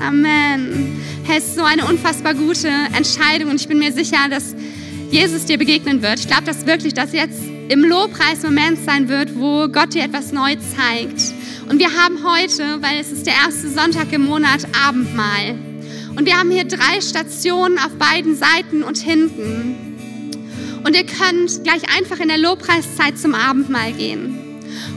Amen. 0.00 1.00
Es 1.28 1.44
ist 1.44 1.56
so 1.56 1.62
eine 1.62 1.84
unfassbar 1.86 2.34
gute 2.34 2.68
Entscheidung 2.68 3.50
und 3.50 3.60
ich 3.60 3.68
bin 3.68 3.78
mir 3.78 3.92
sicher, 3.92 4.28
dass 4.30 4.54
Jesus 5.10 5.44
dir 5.44 5.58
begegnen 5.58 6.02
wird. 6.02 6.20
Ich 6.20 6.26
glaube, 6.26 6.44
dass 6.44 6.66
wirklich 6.66 6.94
das 6.94 7.12
jetzt 7.12 7.40
im 7.68 7.84
Lobpreis 7.84 8.42
Moment 8.42 8.78
sein 8.84 9.08
wird, 9.08 9.38
wo 9.38 9.68
Gott 9.68 9.94
dir 9.94 10.04
etwas 10.04 10.32
neu 10.32 10.56
zeigt. 10.56 11.34
Und 11.68 11.78
wir 11.78 11.92
haben 11.92 12.18
heute, 12.24 12.80
weil 12.80 12.98
es 12.98 13.12
ist 13.12 13.26
der 13.26 13.34
erste 13.34 13.68
Sonntag 13.68 14.12
im 14.12 14.24
Monat, 14.24 14.66
Abendmahl. 14.86 15.58
Und 16.16 16.24
wir 16.24 16.38
haben 16.38 16.50
hier 16.50 16.64
drei 16.64 17.00
Stationen 17.00 17.78
auf 17.78 17.90
beiden 17.98 18.36
Seiten 18.36 18.82
und 18.82 18.98
hinten. 18.98 20.80
Und 20.84 20.96
ihr 20.96 21.04
könnt 21.04 21.64
gleich 21.64 21.82
einfach 21.96 22.20
in 22.20 22.28
der 22.28 22.38
Lobpreiszeit 22.38 23.18
zum 23.18 23.34
Abendmahl 23.34 23.92
gehen. 23.92 24.47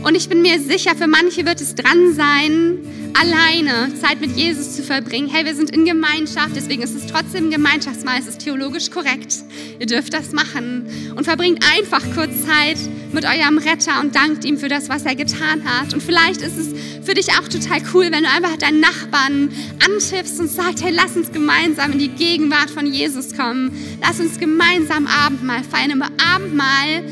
Und 0.03 0.15
ich 0.15 0.27
bin 0.29 0.41
mir 0.41 0.59
sicher, 0.59 0.95
für 0.95 1.05
manche 1.05 1.45
wird 1.45 1.61
es 1.61 1.75
dran 1.75 2.13
sein, 2.13 2.79
alleine 3.13 3.93
Zeit 4.01 4.19
mit 4.19 4.35
Jesus 4.35 4.75
zu 4.75 4.81
verbringen. 4.81 5.29
Hey, 5.31 5.45
wir 5.45 5.53
sind 5.53 5.69
in 5.69 5.85
Gemeinschaft, 5.85 6.55
deswegen 6.55 6.81
ist 6.81 6.95
es 6.95 7.05
trotzdem 7.05 7.47
ein 7.47 7.51
Gemeinschaftsmahl, 7.51 8.19
es 8.19 8.25
ist 8.25 8.39
theologisch 8.39 8.89
korrekt. 8.89 9.35
Ihr 9.79 9.85
dürft 9.85 10.13
das 10.13 10.31
machen 10.31 11.13
und 11.15 11.25
verbringt 11.25 11.63
einfach 11.75 12.01
kurz 12.15 12.31
Zeit 12.45 12.77
mit 13.13 13.25
eurem 13.25 13.59
Retter 13.59 13.99
und 14.01 14.15
dankt 14.15 14.43
ihm 14.43 14.57
für 14.57 14.69
das, 14.69 14.89
was 14.89 15.03
er 15.03 15.15
getan 15.15 15.63
hat. 15.65 15.93
Und 15.93 16.01
vielleicht 16.01 16.41
ist 16.41 16.57
es 16.57 16.69
für 17.05 17.13
dich 17.13 17.29
auch 17.33 17.47
total 17.47 17.81
cool, 17.93 18.05
wenn 18.11 18.23
du 18.23 18.29
einfach 18.29 18.57
deinen 18.57 18.79
Nachbarn 18.79 19.51
antippst 19.85 20.39
und 20.39 20.49
sagst, 20.49 20.83
hey, 20.83 20.91
lass 20.91 21.15
uns 21.15 21.31
gemeinsam 21.31 21.91
in 21.91 21.99
die 21.99 22.09
Gegenwart 22.09 22.71
von 22.71 22.87
Jesus 22.91 23.35
kommen. 23.35 23.71
Lass 24.01 24.19
uns 24.19 24.39
gemeinsam 24.39 25.05
Abendmahl 25.05 25.63
feiern. 25.63 25.91
Im 25.91 26.01
Abendmahl 26.01 27.03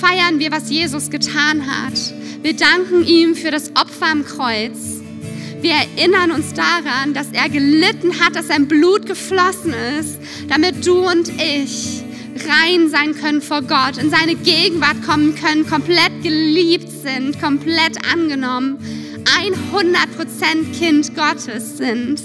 feiern 0.00 0.38
wir, 0.38 0.50
was 0.50 0.70
Jesus 0.70 1.10
getan 1.10 1.66
hat. 1.66 1.92
Wir 2.42 2.54
danken 2.54 3.04
ihm 3.04 3.34
für 3.34 3.50
das 3.50 3.70
Opfer 3.76 4.06
am 4.10 4.24
Kreuz. 4.24 5.00
Wir 5.60 5.72
erinnern 5.72 6.30
uns 6.30 6.54
daran, 6.54 7.12
dass 7.12 7.28
er 7.32 7.50
gelitten 7.50 8.18
hat, 8.18 8.34
dass 8.34 8.48
sein 8.48 8.66
Blut 8.66 9.04
geflossen 9.04 9.74
ist, 9.98 10.18
damit 10.48 10.86
du 10.86 11.06
und 11.06 11.28
ich 11.28 12.02
rein 12.48 12.88
sein 12.88 13.14
können 13.14 13.42
vor 13.42 13.60
Gott, 13.60 13.98
in 13.98 14.08
seine 14.08 14.36
Gegenwart 14.36 15.02
kommen 15.06 15.34
können, 15.34 15.66
komplett 15.66 16.22
geliebt 16.22 16.88
sind, 16.88 17.38
komplett 17.38 17.98
angenommen, 18.10 18.78
100% 19.74 20.78
Kind 20.78 21.14
Gottes 21.14 21.76
sind. 21.76 22.22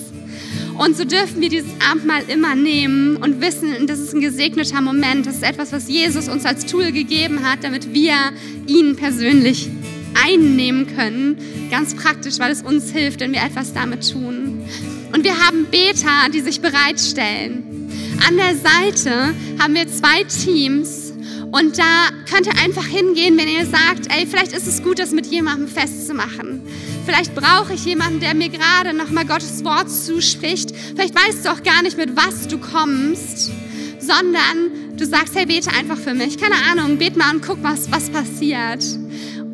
Und 0.77 0.97
so 0.97 1.05
dürfen 1.05 1.41
wir 1.41 1.49
dieses 1.49 1.69
Abendmahl 1.89 2.23
immer 2.27 2.53
nehmen 2.55 3.17
und 3.17 3.39
wissen, 3.39 3.87
das 3.87 3.99
ist 3.99 4.13
ein 4.13 4.21
gesegneter 4.21 4.81
Moment. 4.81 5.25
Das 5.25 5.35
ist 5.35 5.43
etwas, 5.43 5.71
was 5.71 5.87
Jesus 5.87 6.27
uns 6.27 6.45
als 6.45 6.65
Tool 6.65 6.91
gegeben 6.91 7.49
hat, 7.49 7.63
damit 7.63 7.93
wir 7.93 8.13
ihn 8.67 8.95
persönlich 8.95 9.69
einnehmen 10.21 10.87
können. 10.95 11.37
Ganz 11.71 11.95
praktisch, 11.95 12.39
weil 12.39 12.51
es 12.51 12.61
uns 12.61 12.91
hilft, 12.91 13.21
wenn 13.21 13.31
wir 13.31 13.41
etwas 13.41 13.73
damit 13.73 14.11
tun. 14.11 14.65
Und 15.13 15.23
wir 15.23 15.39
haben 15.39 15.65
Beter, 15.71 16.29
die 16.33 16.41
sich 16.41 16.61
bereitstellen. 16.61 17.63
An 18.27 18.35
der 18.37 18.55
Seite 18.55 19.33
haben 19.59 19.75
wir 19.75 19.87
zwei 19.87 20.23
Teams 20.23 21.13
und 21.51 21.77
da 21.77 22.09
könnt 22.29 22.47
ihr 22.47 22.63
einfach 22.63 22.85
hingehen, 22.85 23.37
wenn 23.37 23.47
ihr 23.47 23.65
sagt, 23.65 24.07
ey, 24.09 24.25
vielleicht 24.25 24.53
ist 24.53 24.67
es 24.67 24.83
gut, 24.83 24.99
das 24.99 25.11
mit 25.11 25.25
jemandem 25.27 25.67
festzumachen. 25.67 26.61
Vielleicht 27.05 27.35
brauche 27.35 27.73
ich 27.73 27.85
jemanden, 27.85 28.19
der 28.19 28.33
mir 28.33 28.49
gerade 28.49 28.93
nochmal 28.93 29.25
Gottes 29.25 29.63
Wort 29.63 29.91
zuspricht. 29.91 30.71
Vielleicht 30.95 31.13
weißt 31.15 31.45
du 31.45 31.51
auch 31.51 31.61
gar 31.61 31.83
nicht, 31.83 31.97
mit 31.97 32.15
was 32.15 32.47
du 32.47 32.57
kommst, 32.57 33.51
sondern 33.99 34.97
du 34.97 35.05
sagst, 35.05 35.35
hey, 35.35 35.45
bete 35.45 35.69
einfach 35.71 35.97
für 35.97 36.15
mich. 36.15 36.37
Keine 36.37 36.55
Ahnung, 36.71 36.97
bet 36.97 37.15
mal 37.15 37.35
und 37.35 37.45
guck, 37.45 37.61
was, 37.61 37.91
was 37.91 38.09
passiert. 38.09 38.83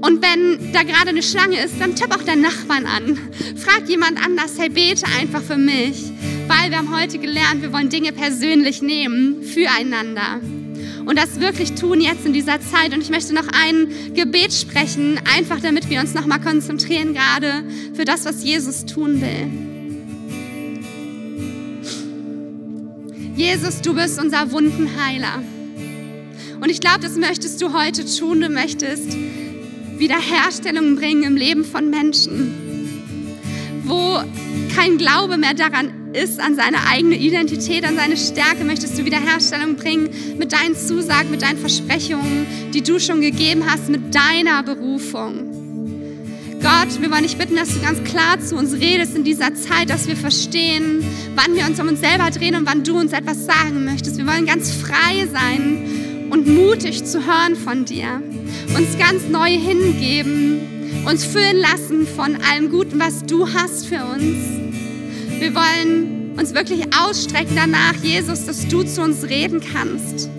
Und 0.01 0.23
wenn 0.23 0.71
da 0.71 0.83
gerade 0.83 1.09
eine 1.09 1.21
Schlange 1.21 1.63
ist, 1.63 1.75
dann 1.79 1.95
tipp 1.95 2.15
auch 2.15 2.23
deinen 2.23 2.41
Nachbarn 2.41 2.85
an. 2.85 3.19
Frag 3.57 3.87
jemand 3.87 4.23
anders, 4.25 4.53
hey, 4.57 4.69
bete 4.69 5.05
einfach 5.19 5.41
für 5.41 5.57
mich. 5.57 6.11
Weil 6.47 6.71
wir 6.71 6.77
haben 6.77 6.95
heute 6.95 7.19
gelernt, 7.19 7.61
wir 7.61 7.73
wollen 7.73 7.89
Dinge 7.89 8.13
persönlich 8.13 8.81
nehmen 8.81 9.43
füreinander. 9.43 10.39
Und 11.11 11.17
das 11.17 11.41
wirklich 11.41 11.73
tun 11.73 11.99
jetzt 11.99 12.25
in 12.25 12.31
dieser 12.31 12.61
Zeit. 12.61 12.93
Und 12.93 13.01
ich 13.01 13.09
möchte 13.09 13.33
noch 13.33 13.49
ein 13.51 14.13
Gebet 14.13 14.53
sprechen, 14.53 15.19
einfach 15.35 15.59
damit 15.59 15.89
wir 15.89 15.99
uns 15.99 16.13
nochmal 16.13 16.39
konzentrieren, 16.39 17.13
gerade 17.13 17.65
für 17.93 18.05
das, 18.05 18.23
was 18.23 18.45
Jesus 18.45 18.85
tun 18.85 19.19
will. 19.19 19.51
Jesus, 23.35 23.81
du 23.81 23.93
bist 23.93 24.21
unser 24.21 24.53
Wundenheiler. 24.53 25.43
Und 26.61 26.69
ich 26.69 26.79
glaube, 26.79 27.01
das 27.01 27.17
möchtest 27.17 27.61
du 27.61 27.73
heute 27.73 28.05
tun. 28.05 28.39
Du 28.39 28.47
möchtest 28.47 29.09
Wiederherstellung 29.97 30.95
bringen 30.95 31.23
im 31.23 31.35
Leben 31.35 31.65
von 31.65 31.89
Menschen, 31.89 32.53
wo 33.83 34.21
kein 34.73 34.97
Glaube 34.97 35.35
mehr 35.35 35.55
daran 35.55 36.00
ist, 36.13 36.39
an 36.39 36.55
seine 36.55 36.87
eigene 36.87 37.15
Identität, 37.15 37.85
an 37.85 37.95
seine 37.95 38.17
Stärke, 38.17 38.63
möchtest 38.63 38.97
du 38.97 39.05
Wiederherstellung 39.05 39.75
bringen 39.75 40.09
mit 40.37 40.51
deinen 40.53 40.75
Zusagen, 40.75 41.31
mit 41.31 41.41
deinen 41.41 41.57
Versprechungen, 41.57 42.45
die 42.73 42.81
du 42.81 42.99
schon 42.99 43.21
gegeben 43.21 43.63
hast, 43.65 43.89
mit 43.89 44.13
deiner 44.13 44.63
Berufung. 44.63 45.61
Gott, 46.61 47.01
wir 47.01 47.09
wollen 47.09 47.23
dich 47.23 47.37
bitten, 47.37 47.55
dass 47.55 47.73
du 47.73 47.81
ganz 47.81 48.03
klar 48.03 48.39
zu 48.39 48.55
uns 48.55 48.73
redest 48.73 49.15
in 49.15 49.23
dieser 49.23 49.55
Zeit, 49.55 49.89
dass 49.89 50.07
wir 50.07 50.15
verstehen, 50.15 51.03
wann 51.35 51.55
wir 51.55 51.65
uns 51.65 51.79
um 51.79 51.87
uns 51.87 52.01
selber 52.01 52.29
drehen 52.29 52.55
und 52.55 52.67
wann 52.67 52.83
du 52.83 52.99
uns 52.99 53.13
etwas 53.13 53.45
sagen 53.45 53.83
möchtest. 53.83 54.17
Wir 54.17 54.27
wollen 54.27 54.45
ganz 54.45 54.71
frei 54.71 55.27
sein 55.31 56.27
und 56.29 56.47
mutig 56.47 57.03
zu 57.03 57.25
hören 57.25 57.55
von 57.55 57.85
dir 57.85 58.21
uns 58.77 58.97
ganz 58.97 59.27
neu 59.27 59.49
hingeben, 59.49 61.03
uns 61.05 61.25
füllen 61.25 61.57
lassen 61.57 62.07
von 62.07 62.37
allem 62.43 62.69
Guten, 62.69 62.99
was 62.99 63.23
du 63.25 63.47
hast 63.47 63.87
für 63.87 64.03
uns. 64.05 64.60
Wir 65.41 65.55
wollen 65.55 66.35
uns 66.37 66.53
wirklich 66.53 66.83
ausstrecken 66.95 67.55
danach, 67.55 67.95
Jesus, 68.03 68.45
dass 68.45 68.67
du 68.67 68.83
zu 68.83 69.01
uns 69.01 69.23
reden 69.23 69.59
kannst, 69.59 70.29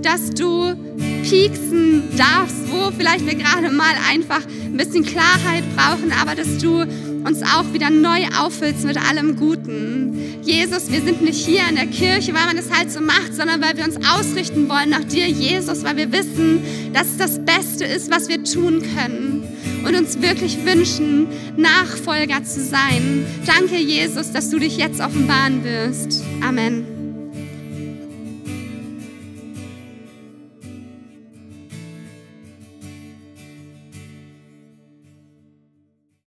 dass 0.00 0.30
du 0.30 0.76
pieksen 1.24 2.04
darfst, 2.16 2.70
wo 2.70 2.92
vielleicht 2.96 3.26
wir 3.26 3.34
gerade 3.34 3.68
mal 3.70 3.96
einfach 4.08 4.42
ein 4.46 4.76
bisschen 4.76 5.04
Klarheit 5.04 5.64
brauchen, 5.74 6.12
aber 6.12 6.36
dass 6.36 6.58
du 6.58 6.82
uns 7.24 7.42
auch 7.42 7.72
wieder 7.72 7.90
neu 7.90 8.28
auffüllst 8.38 8.84
mit 8.84 8.96
allem 8.96 9.34
Guten. 9.34 10.38
Jesus, 10.42 10.88
wir 10.88 11.02
sind 11.02 11.22
nicht 11.22 11.44
hier 11.44 11.68
in 11.68 11.74
der 11.74 11.88
Kirche, 11.88 12.32
weil 12.32 12.46
man 12.46 12.56
es 12.56 12.70
halt 12.70 12.92
so 12.92 13.00
macht, 13.00 13.34
sondern 13.34 13.60
weil 13.60 13.76
wir 13.76 13.84
uns 13.84 13.96
ausrichten 14.06 14.68
wollen 14.68 14.90
nach 14.90 15.02
dir, 15.02 15.26
Jesus, 15.26 15.82
weil 15.82 15.96
wir 15.96 16.12
wissen, 16.12 16.62
dass 16.92 17.08
es 17.08 17.16
das 17.16 17.44
Beste 17.44 17.86
ist, 17.86 18.08
was 18.08 18.28
wir 18.28 18.44
tun 18.44 18.84
können 18.94 19.42
und 19.86 19.94
uns 19.94 20.20
wirklich 20.20 20.64
wünschen, 20.64 21.26
Nachfolger 21.56 22.42
zu 22.44 22.60
sein. 22.60 23.26
Danke, 23.46 23.76
Jesus, 23.76 24.32
dass 24.32 24.50
du 24.50 24.58
dich 24.58 24.76
jetzt 24.76 25.00
offenbaren 25.00 25.64
wirst. 25.64 26.22
Amen. 26.42 26.93